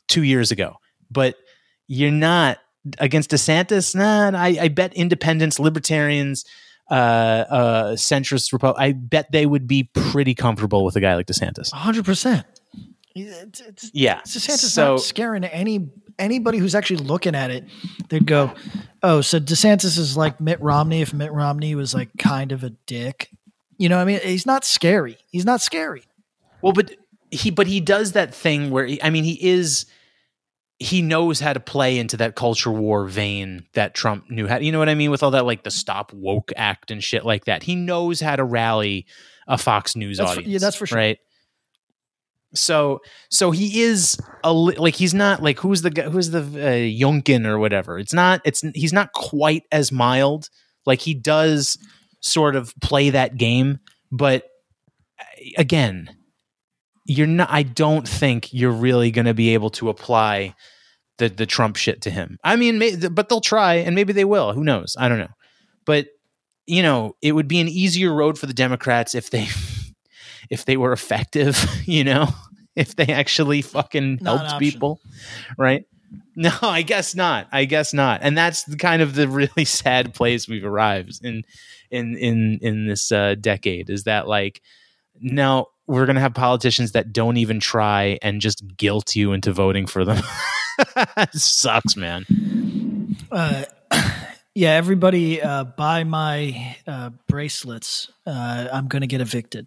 [0.09, 0.77] 2 years ago.
[1.11, 1.37] But
[1.87, 2.59] you're not
[2.99, 3.95] against DeSantis.
[3.95, 6.45] Nah, I, I bet independents, libertarians,
[6.91, 11.27] uh, uh, centrist, Repu- I bet they would be pretty comfortable with a guy like
[11.27, 11.73] DeSantis.
[11.73, 12.47] hundred percent.
[13.15, 14.21] Yeah.
[14.21, 17.65] DeSantis so not scaring any anybody who's actually looking at it.
[18.09, 18.53] They'd go,
[19.03, 22.71] "Oh, so DeSantis is like Mitt Romney if Mitt Romney was like kind of a
[22.71, 23.31] dick."
[23.79, 25.19] You know, what I mean, he's not scary.
[25.31, 26.03] He's not scary.
[26.63, 26.95] Well, but
[27.31, 29.87] he but he does that thing where he, I mean he is
[30.79, 34.59] he knows how to play into that culture war vein that Trump knew how.
[34.59, 37.25] You know what I mean with all that like the stop woke act and shit
[37.25, 37.63] like that.
[37.63, 39.07] He knows how to rally
[39.49, 40.53] a Fox News That's for- audience.
[40.53, 40.99] yeah, that's for sure.
[40.99, 41.19] Right.
[42.55, 43.01] So
[43.31, 46.45] so he is a li- like he's not like who's the guy who's the uh,
[46.45, 47.99] Youngkin or whatever.
[47.99, 50.49] It's not it's he's not quite as mild
[50.87, 51.77] Like he does
[52.21, 54.45] sort of play that game, but
[55.21, 55.25] uh,
[55.59, 56.16] again,
[57.07, 60.55] you're not I don't think you're really going to be able to apply
[61.19, 62.39] the the Trump shit to him.
[62.45, 64.53] I mean, may, but they'll try and maybe they will.
[64.53, 64.97] Who knows?
[64.99, 65.35] I don't know.
[65.85, 66.09] But
[66.67, 69.49] you know, it would be an easier road for the Democrats if they
[70.51, 72.29] if they were effective, you know,
[72.75, 75.01] if they actually fucking Not helped people,
[75.57, 75.85] right?
[76.39, 77.49] No, I guess not.
[77.51, 78.21] I guess not.
[78.23, 81.43] And that's the kind of the really sad place we've arrived in
[81.91, 84.61] in in in this uh, decade is that like
[85.21, 89.53] no, we're going to have politicians that don't even try and just guilt you into
[89.53, 90.23] voting for them.
[91.33, 92.25] sucks, man.
[93.31, 93.65] Uh,
[94.55, 98.11] yeah, everybody uh, buy my uh, bracelets.
[98.27, 99.67] Uh, I'm going to get evicted.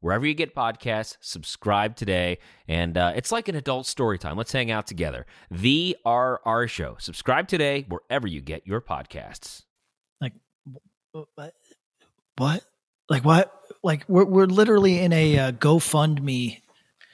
[0.00, 2.38] wherever you get podcasts, subscribe today.
[2.66, 4.36] And uh, it's like an adult story time.
[4.36, 5.26] Let's hang out together.
[5.50, 6.96] The RR Show.
[6.98, 9.62] Subscribe today, wherever you get your podcasts.
[10.20, 10.32] Like,
[11.12, 11.54] what?
[12.36, 12.64] What?
[13.08, 13.52] Like what?
[13.82, 16.60] Like we're we're literally in a uh, GoFundMe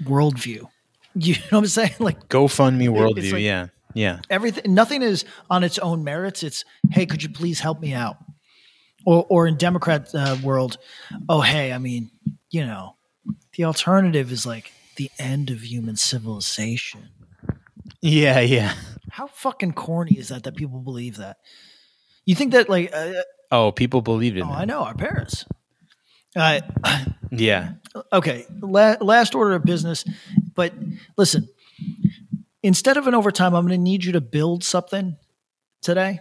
[0.02, 0.68] worldview.
[1.16, 1.94] You know what I'm saying?
[2.00, 3.32] Like GoFundMe worldview.
[3.34, 3.66] like- yeah.
[3.94, 4.18] Yeah.
[4.28, 8.16] everything nothing is on its own merits it's hey could you please help me out
[9.06, 10.78] or or in democrat uh, world
[11.28, 12.10] oh hey i mean
[12.54, 12.96] you know
[13.56, 17.08] the alternative is like the end of human civilization
[18.00, 18.40] Yeah.
[18.40, 18.74] Yeah.
[19.10, 21.36] how fucking corny is that that people believe that
[22.26, 23.12] you think that like uh,
[23.50, 25.44] Oh, people believed in oh i know our parents
[26.36, 26.60] uh,
[27.30, 27.72] Yeah.
[28.12, 30.04] okay la- last order of business
[30.54, 30.72] but
[31.16, 31.48] listen
[32.62, 35.16] instead of an overtime i'm going to need you to build something
[35.82, 36.20] today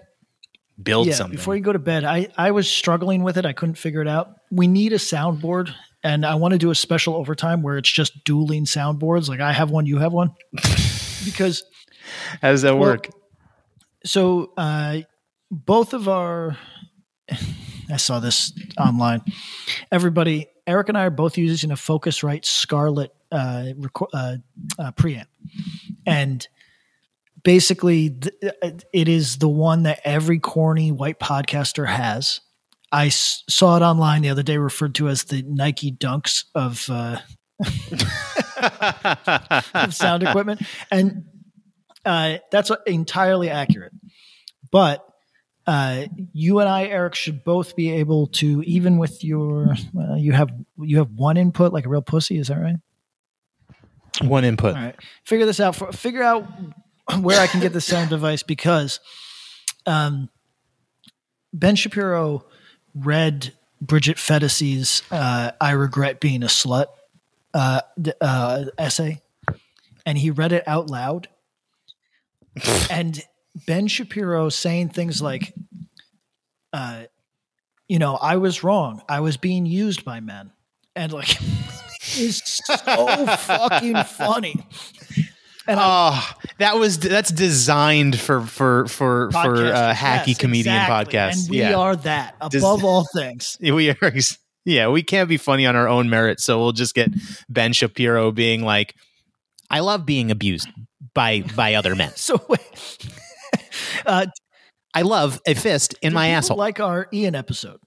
[0.82, 1.38] Build yeah, something.
[1.38, 3.46] Before you go to bed, I, I was struggling with it.
[3.46, 4.32] I couldn't figure it out.
[4.50, 5.72] We need a soundboard,
[6.04, 9.30] and I want to do a special overtime where it's just dueling soundboards.
[9.30, 10.32] Like I have one, you have one.
[11.26, 11.64] because
[12.42, 13.10] How does that well, work?
[14.06, 15.00] so uh,
[15.50, 16.58] both of our,
[17.92, 19.22] I saw this online.
[19.92, 24.38] Everybody, Eric and I are both using a Focusrite Scarlett uh, reco- uh,
[24.80, 25.26] uh, preamp,
[26.06, 26.48] and
[27.44, 32.40] basically th- uh, it is the one that every corny white podcaster has.
[32.94, 36.88] I s- saw it online the other day, referred to as the Nike Dunks of
[36.92, 37.18] uh,
[39.74, 41.26] of sound equipment, and
[42.06, 43.94] uh, that's entirely accurate.
[44.72, 45.04] But
[45.66, 50.34] uh, you and I, Eric, should both be able to, even with your, uh, you
[50.34, 52.38] have you have one input like a real pussy.
[52.38, 52.76] Is that right?
[54.22, 54.76] One input.
[54.76, 55.76] All right, figure this out.
[55.76, 56.46] For, figure out
[57.22, 59.00] where I can get the sound device because
[59.88, 60.30] um,
[61.52, 62.46] Ben Shapiro
[62.96, 66.88] read Bridget Phetasy's uh, "I Regret Being a Slut"
[67.54, 67.82] uh,
[68.22, 69.22] uh, essay,
[70.06, 71.28] and he read it out loud.
[72.90, 73.22] and
[73.68, 75.54] Ben Shapiro saying things like,
[76.72, 77.04] uh,
[77.88, 79.02] "You know, I was wrong.
[79.10, 80.52] I was being used by men,"
[80.96, 81.38] and like,
[82.18, 82.76] is so
[83.38, 84.56] fucking funny.
[85.68, 90.76] And I- Oh, that was that's designed for for for for uh, hacky Yes, comedian
[90.76, 91.14] exactly.
[91.14, 91.42] podcasts.
[91.44, 93.58] And we yeah, are that above all things.
[93.62, 94.12] we are.
[94.66, 97.10] Yeah, we can't be funny on our own merit, so we'll just get
[97.50, 98.96] Ben Shapiro being like,
[99.70, 100.68] "I love being abused
[101.14, 102.12] by by other men.
[102.16, 102.40] So
[104.06, 104.26] uh,
[104.94, 107.80] I love a fist in my asshole." Like our Ian episode.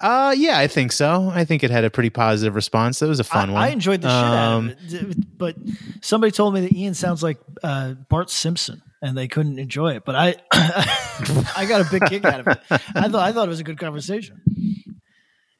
[0.00, 1.30] Uh, yeah, I think so.
[1.34, 2.98] I think it had a pretty positive response.
[2.98, 3.62] That was a fun I, one.
[3.62, 5.56] I enjoyed the shit out Um, of it, but
[6.02, 10.04] somebody told me that Ian sounds like uh, Bart Simpson, and they couldn't enjoy it.
[10.04, 10.34] But I,
[11.56, 12.58] I got a big kick out of it.
[12.70, 14.40] I thought I thought it was a good conversation.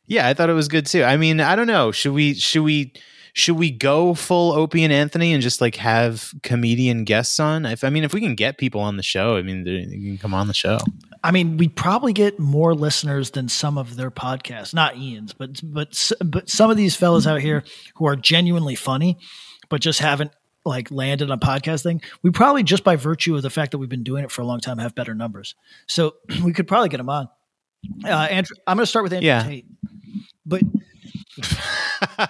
[0.06, 1.02] Yeah, I thought it was good too.
[1.02, 1.90] I mean, I don't know.
[1.92, 2.92] Should we should we
[3.32, 7.66] should we go full Opie and Anthony and just like have comedian guests on?
[7.66, 10.18] If I mean, if we can get people on the show, I mean, they can
[10.18, 10.78] come on the show.
[11.26, 14.72] I mean, we'd probably get more listeners than some of their podcasts.
[14.72, 17.64] Not Ian's, but but but some of these fellas out here
[17.96, 19.18] who are genuinely funny,
[19.68, 20.30] but just haven't
[20.64, 24.02] like landed on podcasting, we probably just by virtue of the fact that we've been
[24.02, 25.54] doing it for a long time have better numbers.
[25.86, 26.14] So
[26.44, 27.28] we could probably get them on.
[28.04, 29.42] Uh, Andrew, I'm going to start with Andrew Yeah.
[29.42, 29.66] Tate,
[30.44, 30.62] but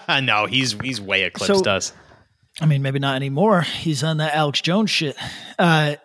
[0.22, 1.92] no, he's he's way eclipsed So- us.
[2.58, 3.60] I mean, maybe not anymore.
[3.60, 5.14] He's on that Alex Jones shit.
[5.58, 5.96] Uh,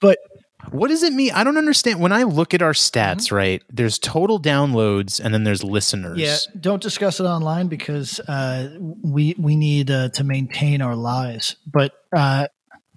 [0.00, 0.18] but
[0.72, 1.32] What does it mean?
[1.32, 2.00] I don't understand.
[2.00, 2.98] When I look at our Mm-hmm.
[2.98, 3.62] stats, right?
[3.70, 6.18] There's total downloads and then there's listeners.
[6.18, 11.56] yeah, don't discuss it online because uh, we we need uh, to maintain our lives.
[11.66, 12.48] But uh,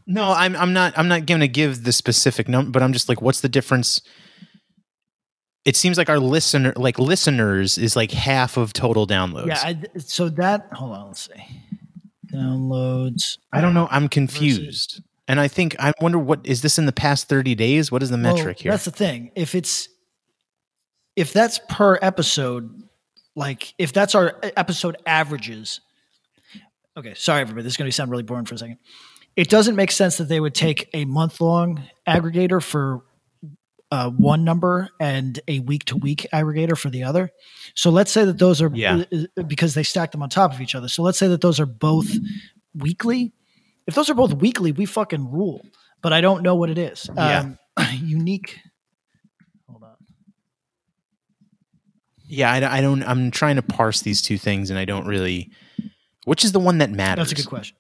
[0.05, 3.07] No, I'm I'm not I'm not going to give the specific number, but I'm just
[3.09, 4.01] like, what's the difference?
[5.63, 9.47] It seems like our listener, like listeners, is like half of total downloads.
[9.47, 11.61] yeah, I, so that hold on, let's see.
[12.34, 13.38] Downloads.
[13.53, 13.88] I don't know.
[13.91, 17.91] I'm confused, and I think I wonder what is this in the past 30 days?
[17.91, 18.72] What is the Well, metric here?
[18.72, 19.32] That's the thing.
[19.36, 19.88] If it's
[21.15, 22.84] if that's per episode,
[23.36, 25.82] like if that's our episode averages.
[26.97, 27.63] Okay, sorry everybody.
[27.63, 28.78] This is going to sound really boring for a second.
[29.38, 33.01] It doesn't make sense that they would take a month long aggregator for
[33.89, 37.32] uh, one number and a week to week aggregator for the other.
[37.76, 39.03] So let's say that those are Yeah.
[39.38, 40.88] uh, because they stack them on top of each other.
[40.89, 42.09] So let's say that those are both
[42.76, 43.32] weekly.
[43.88, 45.65] If those are both weekly, we fucking rule.
[46.01, 47.09] But I don't know what it is.
[47.15, 47.39] Yeah.
[47.39, 47.59] Um,
[48.01, 48.59] unique.
[49.69, 49.95] Hold on.
[52.27, 53.03] yeah, I, I don't.
[53.03, 55.51] I'm trying to parse these two things, and I don't really.
[56.25, 57.29] Which is the one that matters?
[57.29, 57.77] That's a good question.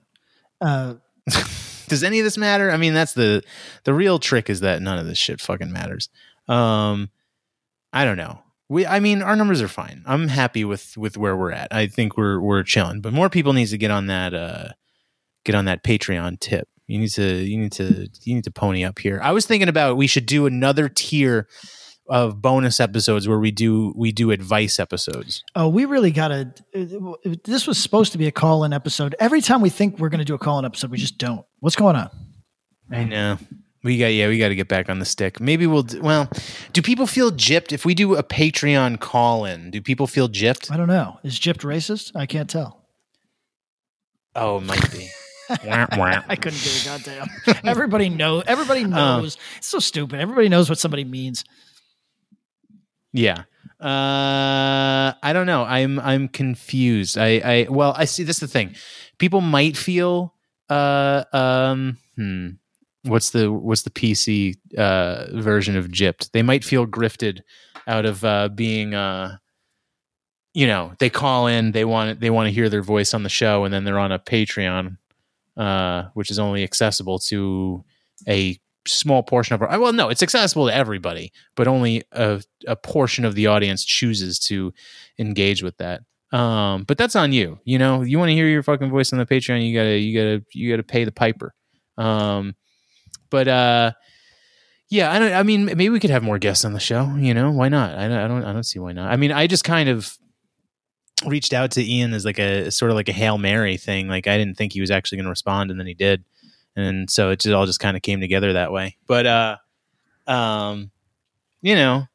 [0.59, 0.95] Uh,
[1.87, 2.71] Does any of this matter?
[2.71, 3.43] I mean, that's the
[3.83, 6.09] the real trick is that none of this shit fucking matters.
[6.47, 7.09] Um,
[7.93, 8.39] I don't know.
[8.69, 10.03] We, I mean, our numbers are fine.
[10.05, 11.67] I'm happy with with where we're at.
[11.71, 14.69] I think we're we're chilling, but more people needs to get on that uh
[15.43, 16.67] get on that Patreon tip.
[16.87, 19.19] You need to you need to you need to pony up here.
[19.23, 21.47] I was thinking about we should do another tier
[22.09, 25.43] of bonus episodes where we do we do advice episodes.
[25.55, 26.53] oh, we really got to.
[27.45, 29.15] This was supposed to be a call in episode.
[29.19, 31.45] Every time we think we're going to do a call in episode, we just don't.
[31.59, 32.09] What's going on?
[32.91, 33.37] I know.
[33.83, 35.39] We got yeah, we got to get back on the stick.
[35.39, 36.29] Maybe we'll do, well.
[36.73, 39.71] Do people feel gypped if we do a Patreon call in?
[39.71, 40.69] Do people feel gypped?
[40.69, 41.19] I don't know.
[41.23, 42.11] Is Gypped racist?
[42.13, 42.85] I can't tell.
[44.35, 45.09] Oh, it might be.
[46.29, 47.27] I couldn't give a goddamn.
[47.63, 48.43] everybody knows.
[48.47, 49.37] Everybody knows.
[49.57, 50.19] it's so stupid.
[50.19, 51.43] Everybody knows what somebody means.
[53.13, 53.43] Yeah.
[53.79, 55.63] Uh I don't know.
[55.63, 57.17] I'm I'm confused.
[57.17, 58.75] I I well, I see this is the thing.
[59.17, 60.33] People might feel
[60.69, 62.49] uh um hmm
[63.03, 66.31] what's the what's the PC uh version of gypped?
[66.31, 67.41] They might feel grifted
[67.87, 69.37] out of uh being uh
[70.53, 73.29] you know, they call in, they want they want to hear their voice on the
[73.29, 74.97] show and then they're on a Patreon
[75.61, 77.83] uh which is only accessible to
[78.27, 82.75] a small portion of our well no it's accessible to everybody but only a, a
[82.75, 84.73] portion of the audience chooses to
[85.19, 86.01] engage with that.
[86.35, 88.01] Um but that's on you you know?
[88.01, 90.71] You want to hear your fucking voice on the patreon you gotta you gotta you
[90.71, 91.53] gotta pay the piper.
[91.97, 92.55] Um
[93.29, 93.91] but uh
[94.89, 97.35] yeah i don't i mean maybe we could have more guests on the show you
[97.35, 97.51] know?
[97.51, 97.95] Why not?
[97.97, 99.11] I i don't, I don't see why not.
[99.11, 100.17] I mean i just kind of
[101.25, 104.27] reached out to ian as like a sort of like a hail mary thing like
[104.27, 106.23] i didn't think he was actually going to respond and then he did
[106.75, 108.97] and so it just all just kind of came together that way.
[109.07, 109.57] But uh,
[110.27, 110.91] um,
[111.61, 112.07] you know,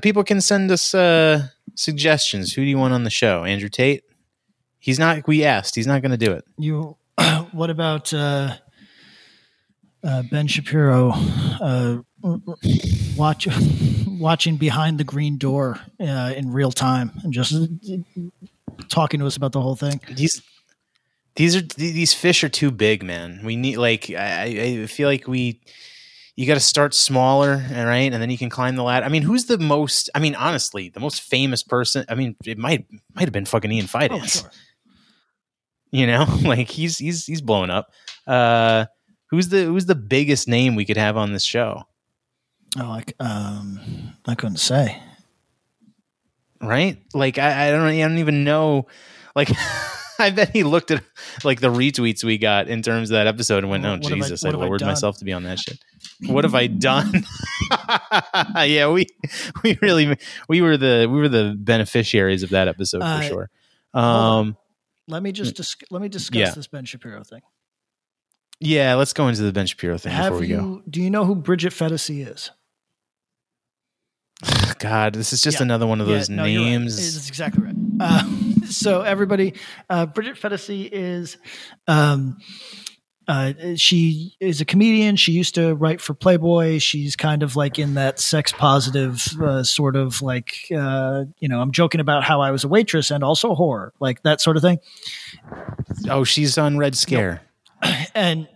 [0.00, 2.52] people can send us uh suggestions.
[2.52, 3.44] Who do you want on the show?
[3.44, 4.04] Andrew Tate.
[4.78, 5.26] He's not.
[5.26, 5.74] We asked.
[5.74, 6.44] He's not going to do it.
[6.58, 6.96] You.
[7.52, 8.56] what about uh,
[10.02, 11.12] uh, Ben Shapiro?
[11.14, 11.98] Uh,
[13.16, 13.48] watch
[14.06, 17.54] watching behind the green door uh, in real time and just
[18.88, 20.00] talking to us about the whole thing.
[20.10, 20.42] These
[21.36, 23.40] these are these fish are too big, man.
[23.44, 25.60] We need like I, I feel like we.
[26.36, 29.06] You got to start smaller, all right, and then you can climb the ladder.
[29.06, 30.10] I mean, who's the most?
[30.16, 32.04] I mean, honestly, the most famous person.
[32.08, 34.38] I mean, it might might have been fucking Ian Fidance.
[34.38, 34.50] Oh, sure.
[35.92, 37.92] you know like he's he's he's blowing up
[38.26, 38.84] uh
[39.30, 41.84] who's the who's the biggest name we could have on this show
[42.78, 43.78] Oh, like um,
[44.26, 45.00] I couldn't say.
[46.60, 48.86] right like i, I don't i don't even know
[49.36, 49.50] like
[50.18, 51.02] i bet he looked at
[51.44, 54.44] like the retweets we got in terms of that episode and went oh What jesus
[54.44, 55.78] i, I lowered done?" myself to be on that shit
[56.26, 57.12] what have i done
[58.66, 59.06] yeah we
[59.62, 60.16] we really
[60.48, 63.50] we were the we were the beneficiaries of that episode Uh, for sure
[63.92, 64.56] um
[65.08, 66.50] Let me just dis- let me discuss Yeah.
[66.54, 67.42] this Ben Shapiro thing.
[68.60, 70.56] yeah let's go into the ben shapiro thing Have before we you?
[70.56, 72.50] go Do you know who Bridget Phetasy is?
[74.78, 75.64] God this is just Yeah.
[75.64, 76.68] another one of Yeah, those no, you're right.
[76.70, 77.74] names It's exactly right.
[78.00, 78.24] Uh,
[78.68, 79.54] so everybody,
[79.90, 81.36] uh, Bridget Phetasy is,
[81.86, 82.38] um,
[83.26, 85.16] uh, she is a comedian.
[85.16, 86.78] She used to write for Playboy.
[86.78, 91.60] She's kind of like in that sex positive uh, sort of like, uh, you know,
[91.62, 94.56] I'm joking about how I was a waitress and also a whore, like that sort
[94.58, 94.78] of thing.
[96.10, 97.40] Oh, she's on Red Scare.
[98.14, 98.46] and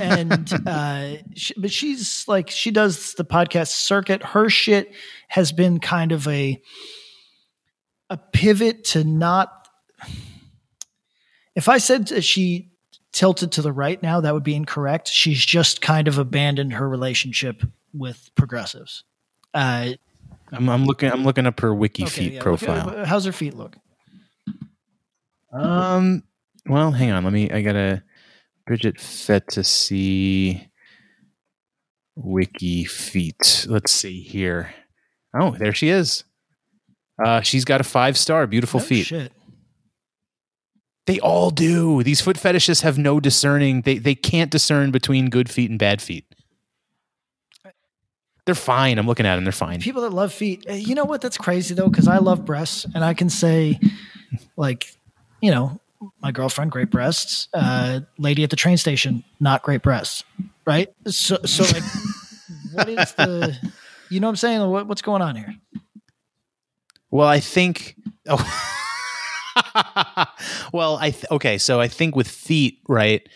[0.00, 4.22] and uh, she, but she's like she does the podcast circuit.
[4.22, 4.92] Her shit
[5.28, 6.60] has been kind of a
[8.10, 9.68] a pivot to not.
[11.54, 12.70] If I said that she
[13.12, 15.08] tilted to the right now, that would be incorrect.
[15.08, 17.62] She's just kind of abandoned her relationship
[17.94, 19.04] with progressives.
[19.54, 19.92] Uh,
[20.52, 21.10] I'm, I'm looking.
[21.10, 23.04] I'm looking up her wiki okay, feet yeah, at- profile.
[23.06, 23.76] how's her feet look?
[25.52, 26.22] Um.
[26.66, 27.24] Well, hang on.
[27.24, 27.50] Let me.
[27.50, 28.02] I gotta.
[28.66, 30.68] Bridget Phetasy
[32.16, 33.66] wiki feet.
[33.68, 34.74] Let's see here.
[35.38, 36.24] Oh, there she is.
[37.22, 39.06] Uh, she's got a five star, beautiful Oh, feet.
[39.06, 39.32] Shit.
[41.06, 42.02] They all do.
[42.02, 43.82] These foot fetishists have no discerning.
[43.82, 46.24] They they can't discern between good feet and bad feet.
[48.44, 48.98] They're fine.
[48.98, 49.44] I'm looking at them.
[49.44, 49.80] They're fine.
[49.80, 52.86] people that love feet uh, you know what that's crazy though because i love breasts
[52.94, 53.78] and i can say
[54.56, 54.86] like
[55.40, 55.80] you know
[56.22, 60.24] my girlfriend great breasts uh lady at the train station not great breasts
[60.66, 61.82] right so so like
[62.72, 63.56] what is the
[64.10, 65.54] you know what i'm saying what, what's going on here
[67.10, 67.94] Well, I think.
[68.28, 68.42] Oh.
[70.72, 71.56] well, I th- okay.
[71.58, 73.26] So I think with feet, right?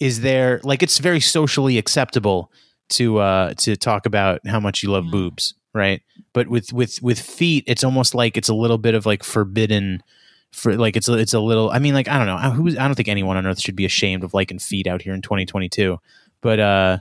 [0.00, 2.50] Is there like it's very socially acceptable
[2.90, 5.10] to uh to talk about how much you love Mm.
[5.10, 6.02] boobs, right?
[6.32, 10.02] But with with with feet, it's almost like it's a little bit of like forbidden.
[10.52, 11.70] For like it's a, it's a little.
[11.70, 12.50] I mean, like I don't know.
[12.50, 15.14] Who I don't think anyone on earth should be ashamed of liking feet out here
[15.14, 15.98] in 2022.
[16.40, 16.98] But uh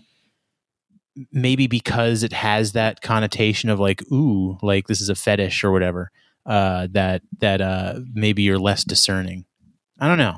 [1.31, 5.71] maybe because it has that connotation of like ooh like this is a fetish or
[5.71, 6.11] whatever
[6.45, 9.45] uh that that uh maybe you're less discerning
[9.99, 10.37] i don't know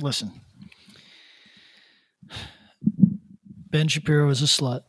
[0.00, 0.30] listen
[3.70, 4.82] ben shapiro is a slut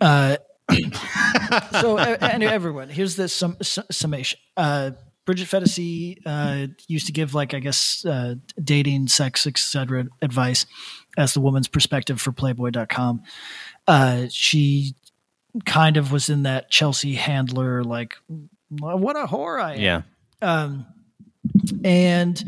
[0.00, 0.36] uh
[1.80, 4.90] so and everyone here's the sum, su- summation uh
[5.28, 10.64] bridget phetasy uh used to give like i guess uh dating sex etc advice
[11.18, 13.22] as the woman's perspective for playboy.com
[13.86, 14.94] uh she
[15.66, 18.16] kind of was in that chelsea handler like
[18.70, 20.02] what a whore i am yeah
[20.40, 20.86] um
[21.84, 22.42] and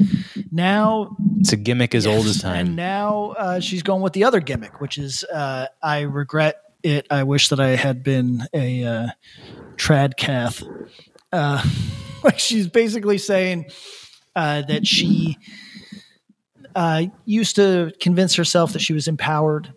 [0.51, 4.14] now it's a gimmick as old as Yes, And time now uh, she's going with
[4.14, 7.07] the other gimmick, which is uh, I regret it.
[7.11, 9.07] I wish that I had been a uh,
[9.76, 10.62] trad cath.
[12.25, 13.66] Like she's basically saying
[14.37, 15.39] uh, that she
[16.75, 19.73] uh, used to convince herself that she was empowered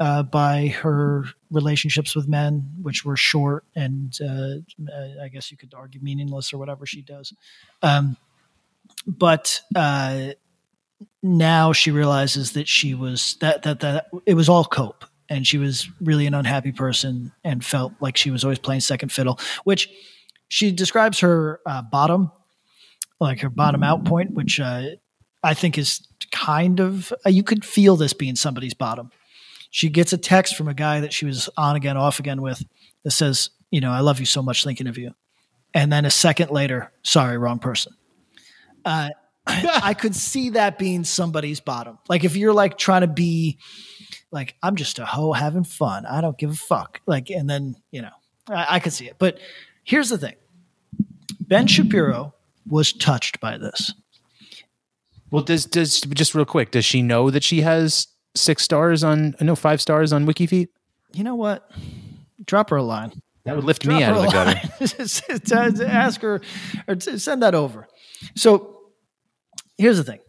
[0.00, 4.56] uh, by her relationships with men, which were short and uh,
[4.92, 7.32] uh, I guess you could argue meaningless or whatever she does.
[7.82, 8.16] Um,
[9.06, 10.32] but uh,
[11.22, 15.58] now she realizes that she was that that that it was all cope and she
[15.58, 19.88] was really an unhappy person and felt like she was always playing second fiddle which
[20.54, 22.30] she describes her uh, bottom
[23.18, 24.84] like her bottom out point which uh,
[25.42, 29.10] i think is kind of uh, you could feel this being somebody's bottom
[29.70, 32.64] she gets a text from a guy that she was on again off again with
[33.02, 35.12] that says you know i love you so much thinking of you
[35.74, 37.92] and then a second later sorry wrong person
[38.84, 39.08] uh,
[39.46, 41.98] I could see that being somebody's bottom.
[42.08, 43.58] Like if you're like trying to be
[44.30, 46.06] like, I'm just a hoe having fun.
[46.06, 47.00] I don't give a fuck.
[47.06, 48.10] Like, and then, you know,
[48.48, 49.16] I, I could see it.
[49.18, 49.38] But
[49.84, 50.34] here's the thing
[51.48, 52.34] Ben Shapiro
[52.68, 53.92] was touched by this.
[55.30, 59.34] well does does just real quick does she know that she has six stars on
[59.40, 60.68] no five stars on wikifeet
[61.12, 61.70] You know what?
[62.44, 63.12] Drop her a line.
[63.44, 64.60] that would lift Drop me out of the gutter.
[65.76, 66.40] To Ask her
[66.88, 67.86] or to send that over.
[68.34, 68.80] So
[69.78, 70.20] here's the thing.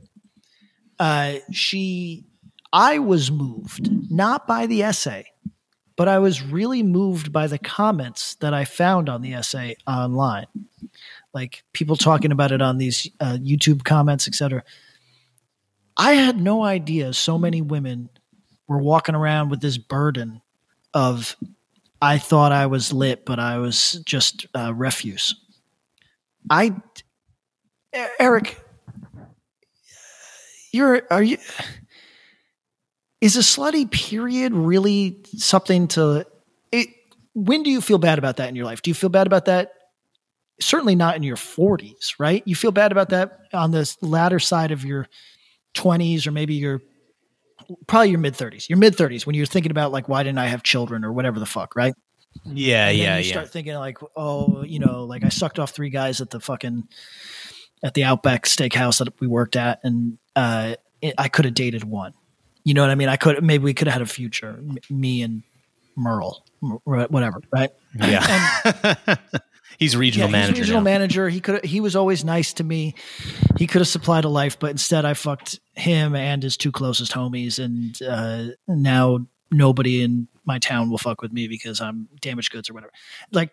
[0.99, 2.26] Uh, she,
[2.72, 5.26] I was moved not by the essay,
[5.96, 10.48] but I was really moved by the comments that I found on the essay online,
[11.34, 14.64] like people talking about it on these uh, YouTube comments, etc.
[15.98, 18.10] I had no idea so many women
[18.68, 20.41] were walking around with this burden
[20.93, 21.36] of
[22.02, 25.36] I thought I was lit, but I was just uh, refuse.
[26.50, 26.76] I,
[28.20, 28.60] Eric,
[30.72, 31.38] you're are you?
[33.21, 36.25] Is a slutty period really something to?
[36.71, 36.89] It,
[37.33, 38.82] when do you feel bad about that in your life?
[38.82, 39.71] Do you feel bad about that?
[40.59, 42.43] Certainly not in your 40s, right?
[42.46, 45.08] You feel bad about that on the latter side of your
[45.75, 46.82] 20s or maybe your
[47.87, 48.70] probably your mid 30s.
[48.70, 51.39] Your mid 30s when you're thinking about like why didn't I have children or whatever
[51.39, 51.93] the fuck, right?
[52.46, 55.71] yeah And yeah you yeah start thinking like, oh, you know, like I sucked off
[55.71, 56.87] three guys at the fucking
[57.83, 61.83] at the Outback Steakhouse that we worked at, and uh, it, I could have dated
[61.83, 62.13] one.
[62.66, 63.08] You know what I mean?
[63.08, 65.43] I could maybe we could have had a future, m- me and
[65.96, 66.43] Merle,
[66.83, 67.71] whatever, right?
[67.96, 69.05] yeah
[69.78, 70.51] He's regional yeah, manager.
[70.54, 70.86] He's regional now.
[70.86, 71.29] manager.
[71.29, 71.66] He could.
[71.66, 72.96] He was always nice to me.
[73.58, 77.12] He could have supplied a life, but instead I fucked him and his two closest
[77.12, 82.51] homies, and uh, now nobody in my town will fuck with me because I'm damaged
[82.51, 82.93] goods or whatever.
[83.32, 83.51] Like,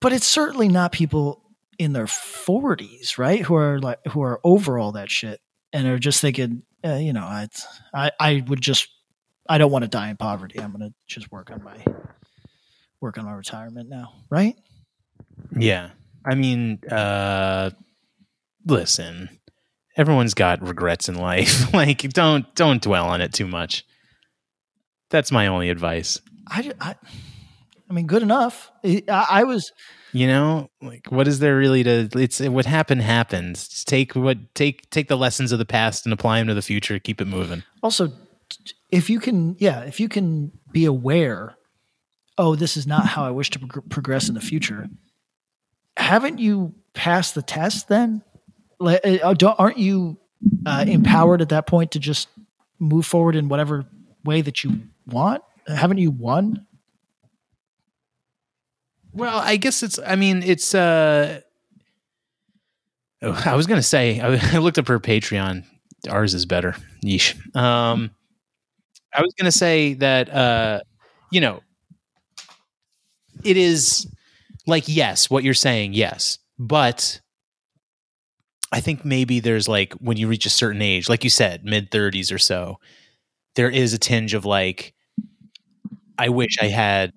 [0.00, 1.42] but it's certainly not people
[1.78, 3.40] in their 40s, right?
[3.42, 5.40] Who are like who are over all that shit
[5.72, 7.48] and are just thinking, uh, you know, I,
[7.94, 8.88] I I would just
[9.48, 10.60] I don't want to die in poverty.
[10.60, 11.76] I'm gonna just work on my
[13.00, 14.56] work on my retirement now, right?
[15.56, 15.90] Yeah.
[16.24, 17.70] I mean, uh
[18.66, 19.28] listen.
[19.96, 21.72] Everyone's got regrets in life.
[21.74, 23.84] like don't don't dwell on it too much.
[25.10, 26.20] That's my only advice.
[26.48, 26.94] I, I,
[27.88, 28.70] I mean, good enough.
[28.84, 29.70] I, I was,
[30.14, 33.82] You know, like what is there really to it's what happened happens.
[33.82, 37.00] Take what take take the lessons of the past and apply them to the future,
[37.00, 37.64] keep it moving.
[37.82, 38.12] also,
[38.92, 41.56] if you can, yeah, if you can be aware,
[42.38, 44.88] oh, this is not how I wish to prog- progress in the future.
[45.96, 48.22] Haven't you passed the test then?
[48.78, 50.16] Like, uh, don't, aren't you
[50.64, 52.28] uh, empowered at that point to just
[52.78, 53.84] move forward in whatever
[54.24, 55.42] way that you want?
[55.66, 56.66] Haven't you won?
[59.14, 59.98] Well, I guess it's.
[60.04, 60.74] I mean, it's.
[60.74, 61.40] uh
[63.22, 64.20] oh, I was gonna say.
[64.54, 65.64] I, looked up her Patreon.
[66.08, 66.76] Ours is better.
[67.04, 67.34] Yeesh.
[67.56, 68.10] Um,
[69.14, 70.28] I was gonna say that.
[70.32, 70.80] uh
[71.30, 71.60] You know,
[73.44, 74.06] it is
[74.66, 77.20] like yes, what you're saying, yes, but
[78.72, 81.90] I think maybe there's like when you reach a certain age, like you said, mid
[81.90, 82.78] 30s or so,
[83.56, 84.94] there is a tinge of like,
[86.18, 87.12] I wish I had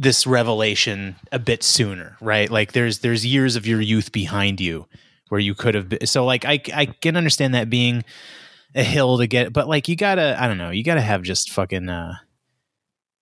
[0.00, 2.48] this revelation a bit sooner, right?
[2.50, 4.86] Like there's there's years of your youth behind you
[5.28, 6.06] where you could have been.
[6.06, 8.02] So like I I can understand that being
[8.74, 11.50] a hill to get, but like you gotta I don't know you gotta have just
[11.50, 12.14] fucking uh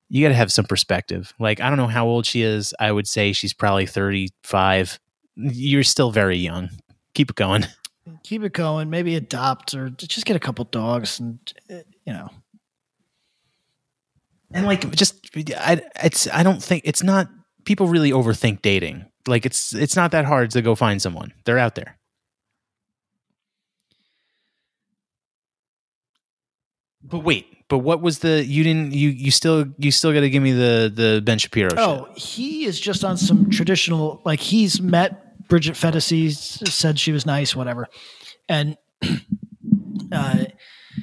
[0.09, 1.35] you gotta have some perspective.
[1.41, 2.73] Like I don't know how old she is.
[2.79, 5.01] I would say she's probably thirty five.
[5.35, 6.71] You're still very young.
[7.13, 7.67] Keep it going.
[8.23, 8.89] Keep it going.
[8.89, 11.39] Maybe adopt or just get a couple dogs and,
[11.69, 12.31] you know,
[14.53, 17.29] and like just I it's I don't think it's not
[17.65, 19.07] people really overthink dating.
[19.27, 21.33] Like it's it's not that hard to go find someone.
[21.45, 21.99] They're out there.
[27.03, 30.31] But wait, but what was the you didn't you you still you still got to
[30.31, 34.81] give me the the Ben Shapiro Oh, he is just on some traditional, like he's
[34.81, 37.87] met Bridget Phetasy, said she was nice, whatever.
[38.49, 38.77] And
[40.13, 40.45] uh,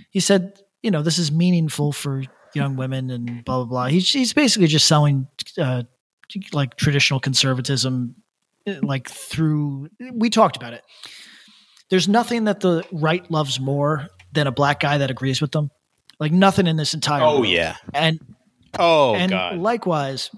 [0.09, 2.23] he said, you know, this is meaningful for
[2.55, 3.85] young women and blah, blah, blah.
[3.87, 5.27] He's, he's basically just selling
[5.57, 5.83] uh,
[6.53, 8.15] like traditional conservatism,
[8.67, 10.83] uh, like through, we talked about it.
[11.89, 15.69] There's nothing that the right loves more than a black guy that agrees with them.
[16.19, 17.47] Like nothing in this entire Oh world.
[17.47, 17.75] yeah.
[17.93, 18.19] And
[18.79, 19.57] Oh and god.
[19.57, 20.31] likewise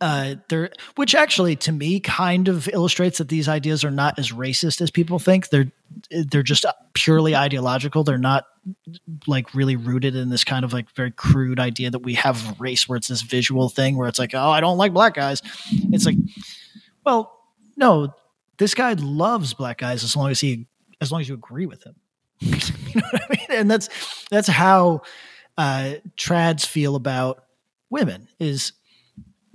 [0.00, 4.30] uh there which actually to me kind of illustrates that these ideas are not as
[4.30, 5.48] racist as people think.
[5.48, 5.70] They're
[6.10, 6.64] they're just
[6.94, 8.04] purely ideological.
[8.04, 8.46] They're not
[9.26, 12.88] like really rooted in this kind of like very crude idea that we have race
[12.88, 15.42] where it's this visual thing where it's like oh i don't like black guys.
[15.92, 16.16] It's like
[17.04, 17.36] well
[17.76, 18.14] no
[18.58, 20.66] this guy loves black guys as long as he
[21.00, 21.96] as long as you agree with him.
[22.94, 23.58] You know what i mean?
[23.60, 23.88] And that's
[24.30, 25.02] that's how
[25.56, 27.44] uh trads feel about
[27.90, 28.72] women is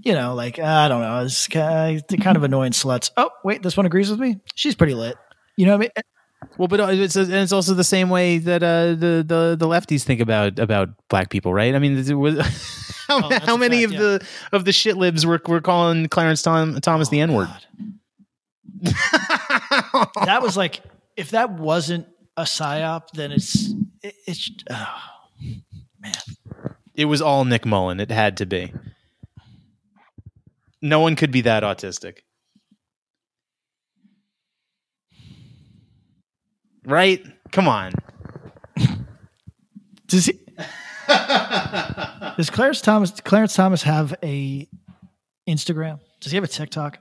[0.04, 3.10] you know like uh, i don't know it's kind of, uh, kind of annoying sluts
[3.18, 5.16] oh wait this one agrees with me she's pretty lit
[5.58, 6.04] you know what i mean
[6.58, 9.66] Well, but uh, it's and it's also the same way that uh, the the the
[9.66, 11.74] lefties think about about black people, right?
[11.74, 12.38] I mean, was,
[13.08, 16.42] how, Oh, how many fact, of the of the shit libs were were calling Clarence
[16.42, 17.48] Tom, Thomas the Oh, N word?
[20.26, 20.82] That was like
[21.16, 23.72] if that wasn't a psyop then it's
[24.02, 25.00] it, it's oh,
[26.02, 26.14] man
[26.96, 28.00] it was all Nick Mullen.
[28.00, 28.74] It had to be.
[30.84, 32.18] No one could be that autistic.
[36.86, 37.24] Right?
[37.54, 37.94] Come on.
[40.08, 40.40] does he
[42.38, 44.68] does clarence thomas clarence thomas have a
[45.48, 47.00] instagram does he have a tiktok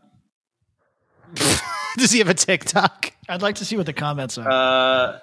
[1.97, 3.13] Does he have a TikTok?
[3.29, 5.19] i'd like to see what the comments are Uh,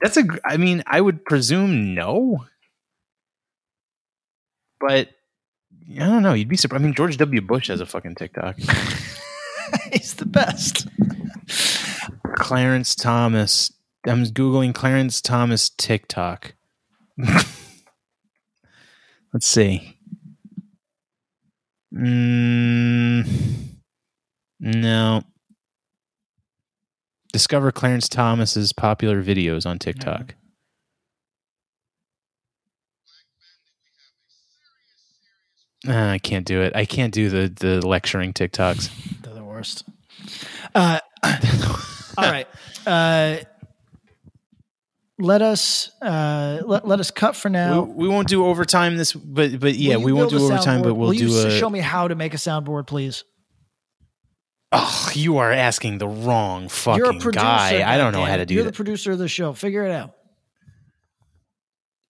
[0.00, 0.24] that's a.
[0.44, 2.44] I mean, I would presume no,
[4.80, 5.08] but
[5.92, 6.34] I don't know.
[6.34, 6.82] You'd be surprised.
[6.82, 7.40] I mean, George W.
[7.40, 8.58] Bush has a fucking TikTok.
[9.92, 10.88] he's the best
[12.36, 13.72] Clarence Thomas.
[14.06, 16.54] I'm googling Clarence Thomas TikTok.
[19.32, 19.98] Let's see.
[21.94, 23.28] Mm,
[24.60, 25.22] no.
[27.32, 30.34] Discover Clarence Thomas's popular videos on TikTok.
[35.86, 36.74] Uh, I can't do it.
[36.74, 38.90] I can't do the the lecturing TikToks.
[39.22, 39.84] They're the worst.
[40.74, 41.00] Uh,
[42.16, 42.46] all right.
[42.86, 43.36] Uh,
[45.18, 47.82] let us uh, let, let us cut for now.
[47.82, 51.08] We, we won't do overtime this, but but yeah, we won't do overtime, but we'll
[51.10, 51.50] Will do you a.
[51.50, 53.24] show me how to make a soundboard, please.
[54.72, 57.44] Oh, you are asking the wrong fucking You're a producer.
[57.44, 57.88] guy.
[57.88, 58.70] I don't know how to do You're that.
[58.72, 59.52] the producer of the show.
[59.52, 60.14] Figure it out.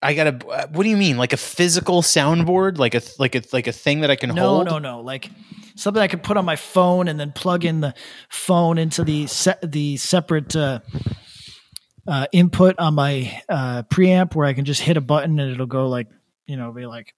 [0.01, 0.45] I gotta.
[0.47, 1.17] uh, What do you mean?
[1.17, 2.77] Like a physical soundboard?
[2.77, 4.65] Like a like a like a thing that I can No, hold?
[4.67, 4.97] no, no.
[4.97, 5.01] No.
[5.01, 5.29] Like
[5.75, 7.93] something I could put on my phone and then plug in the
[8.29, 10.79] phone into the se- the separate uh,
[12.07, 15.65] uh, input on my uh, preamp where I can just hit a button and it'll
[15.65, 16.07] go like
[16.45, 17.15] you know be like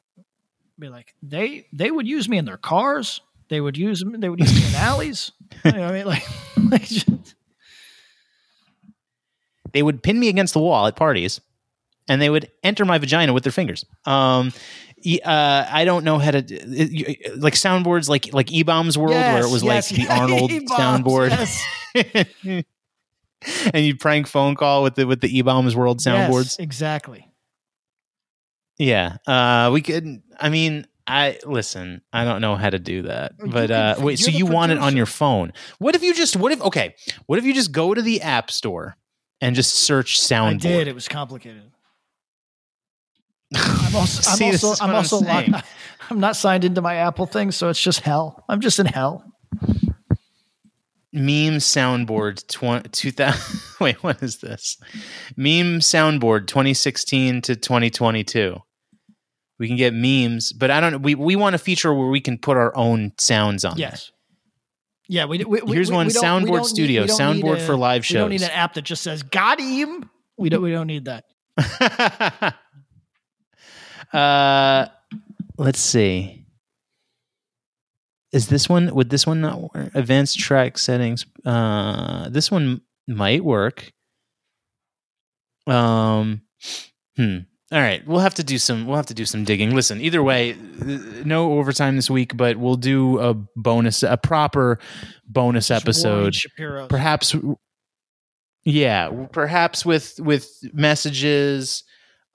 [0.80, 3.20] be like they they would use me in their cars.
[3.50, 4.18] They would use me.
[4.20, 5.32] They would use me in alleys.
[5.66, 6.24] You know what I mean, like,
[6.72, 7.36] like just-
[9.74, 11.42] They would pin me against the wall at parties,
[12.08, 13.86] and they would enter my vagina with their fingers.
[14.06, 14.54] Um,
[15.24, 16.40] uh, I don't know how to
[17.38, 21.30] like soundboards, like like E Bombs World, where it was yes, like the Arnold soundboard,
[21.30, 22.64] yes.
[23.74, 26.44] and you'd prank phone call with the with the E Bombs World soundboards.
[26.44, 27.32] Yes, exactly.
[28.78, 30.22] Yeah, uh, we could.
[30.40, 32.02] I mean, I listen.
[32.12, 34.20] I don't know how to do that, but uh, wait.
[34.20, 35.54] So you want it on your phone?
[35.80, 36.36] What if you just?
[36.36, 36.62] What if?
[36.62, 36.96] Okay.
[37.28, 38.98] What if you just go to the app store
[39.42, 40.54] and just search soundboard?
[40.54, 40.88] I did.
[40.88, 41.72] It was complicated.
[43.56, 45.66] I'm also, I'm also, I'm what I'm also,
[46.10, 48.44] I'm not signed into my Apple thing, so it's just hell.
[48.50, 49.24] I'm just in hell.
[51.14, 53.62] Meme soundboard tw- 2000.
[53.82, 54.78] Wait, what is this?
[55.36, 58.58] Meme soundboard 2016 to 2022.
[59.60, 61.02] We can get memes, but I don't.
[61.02, 63.78] We we want a feature where we can put our own sounds on.
[63.78, 63.88] there.
[63.90, 64.12] Yes.
[65.08, 65.26] Yeah.
[65.26, 68.16] We, we, Here's we- one, we Soundboard Studio, need Soundboard a- for live shows.
[68.16, 70.62] We don't need an app that just says "Got him." We don't.
[70.62, 71.24] We don't need that.
[74.14, 74.88] Uh,
[75.58, 76.46] let's see.
[78.32, 78.94] Is this one?
[78.94, 79.92] Would this one not work?
[79.94, 81.26] Advanced track settings.
[81.46, 83.92] Uh, this one might work.
[85.66, 86.42] Um,
[87.16, 87.38] hmm.
[87.70, 88.86] All right, we'll have to do some.
[88.86, 89.76] We'll have to do some digging.
[89.76, 90.56] Listen, either way, uh,
[91.26, 94.80] no overtime this week, but we'll do a bonus, a proper
[95.28, 96.36] bonus episode
[96.90, 97.36] perhaps
[98.64, 101.84] yeah perhaps with with messages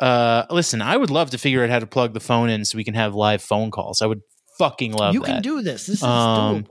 [0.02, 2.76] uh listen i would love to figure out how to plug the phone in so
[2.76, 4.20] we can have live phone calls i would
[4.58, 5.18] fucking love that.
[5.18, 5.86] you that can do this.
[5.86, 6.68] This is Um, doable.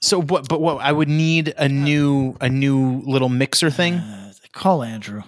[0.00, 4.32] so what but what i would need a new a new little mixer thing Uh,
[4.52, 5.22] call Andrew.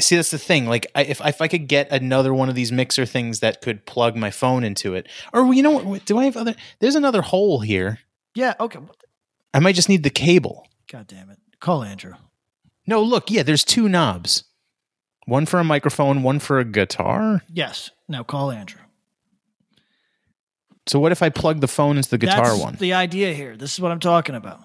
[0.00, 2.70] see that's the thing like I, if, if i could get another one of these
[2.72, 6.24] mixer things that could plug my phone into it or you know what do i
[6.24, 7.98] have other there's another hole here
[8.34, 8.54] Yeah.
[8.60, 8.78] Okay.
[9.54, 11.38] I might just need the cable God damn it.
[11.60, 12.14] Call Andrew.
[12.88, 14.44] No, look, yeah, there's two knobs.
[15.26, 17.42] One for a microphone, one for a guitar.
[17.52, 17.90] Yes.
[18.08, 18.80] Now call Andrew.
[20.86, 22.76] So what if I plug the phone into the guitar That's one?
[22.76, 23.58] the idea here.
[23.58, 24.60] This is what I'm talking about.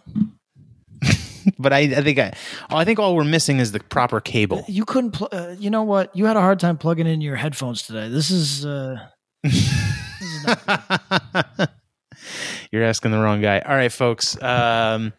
[1.60, 2.32] but I, I think I,
[2.70, 4.64] oh, I think all we're missing is the proper cable.
[4.70, 5.12] You couldn't.
[5.12, 6.16] Pl- uh, you know what?
[6.16, 8.08] You had a hard time plugging in your headphones today.
[8.08, 8.66] This is.
[8.66, 9.06] Uh,
[12.72, 13.60] You're asking the wrong guy.
[13.60, 14.41] All right, folks.
[14.41, 15.12] Um,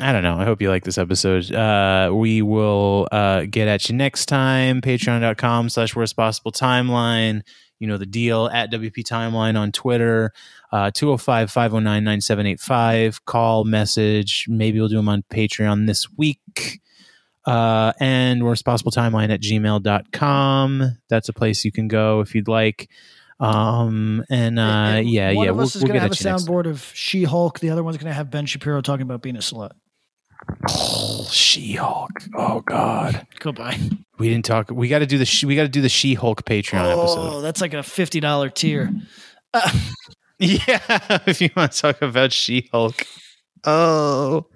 [0.00, 0.38] I don't know.
[0.38, 1.52] I hope you like this episode.
[1.52, 4.80] Uh, we will uh, get at you next time.
[4.80, 7.42] Patreon.com slash worst possible timeline.
[7.80, 10.32] You know the deal at WP Timeline on Twitter.
[10.72, 13.24] Uh, 205 509 9785.
[13.24, 14.46] Call, message.
[14.48, 16.80] Maybe we'll do them on Patreon this week.
[17.44, 20.98] Uh, and worst possible timeline at gmail.com.
[21.08, 22.90] That's a place you can go if you'd like.
[23.40, 26.02] Um, and uh, and yeah, one yeah, of we'll, us is we'll going to get
[26.02, 27.60] have a at you next soundboard of She Hulk.
[27.60, 29.70] The other one's going to have Ben Shapiro talking about being a slut.
[30.68, 32.10] Oh, She-Hulk.
[32.34, 33.26] Oh God.
[33.38, 33.78] Goodbye.
[34.18, 34.70] We didn't talk.
[34.70, 35.24] We got to do the.
[35.24, 37.32] She, we got to do the She-Hulk Patreon Oh, episode.
[37.34, 38.90] Oh, that's like a fifty dollar tier.
[39.54, 39.70] Uh.
[40.40, 40.78] Yeah,
[41.26, 43.02] if you want to talk about She-Hulk.
[43.64, 44.46] Oh,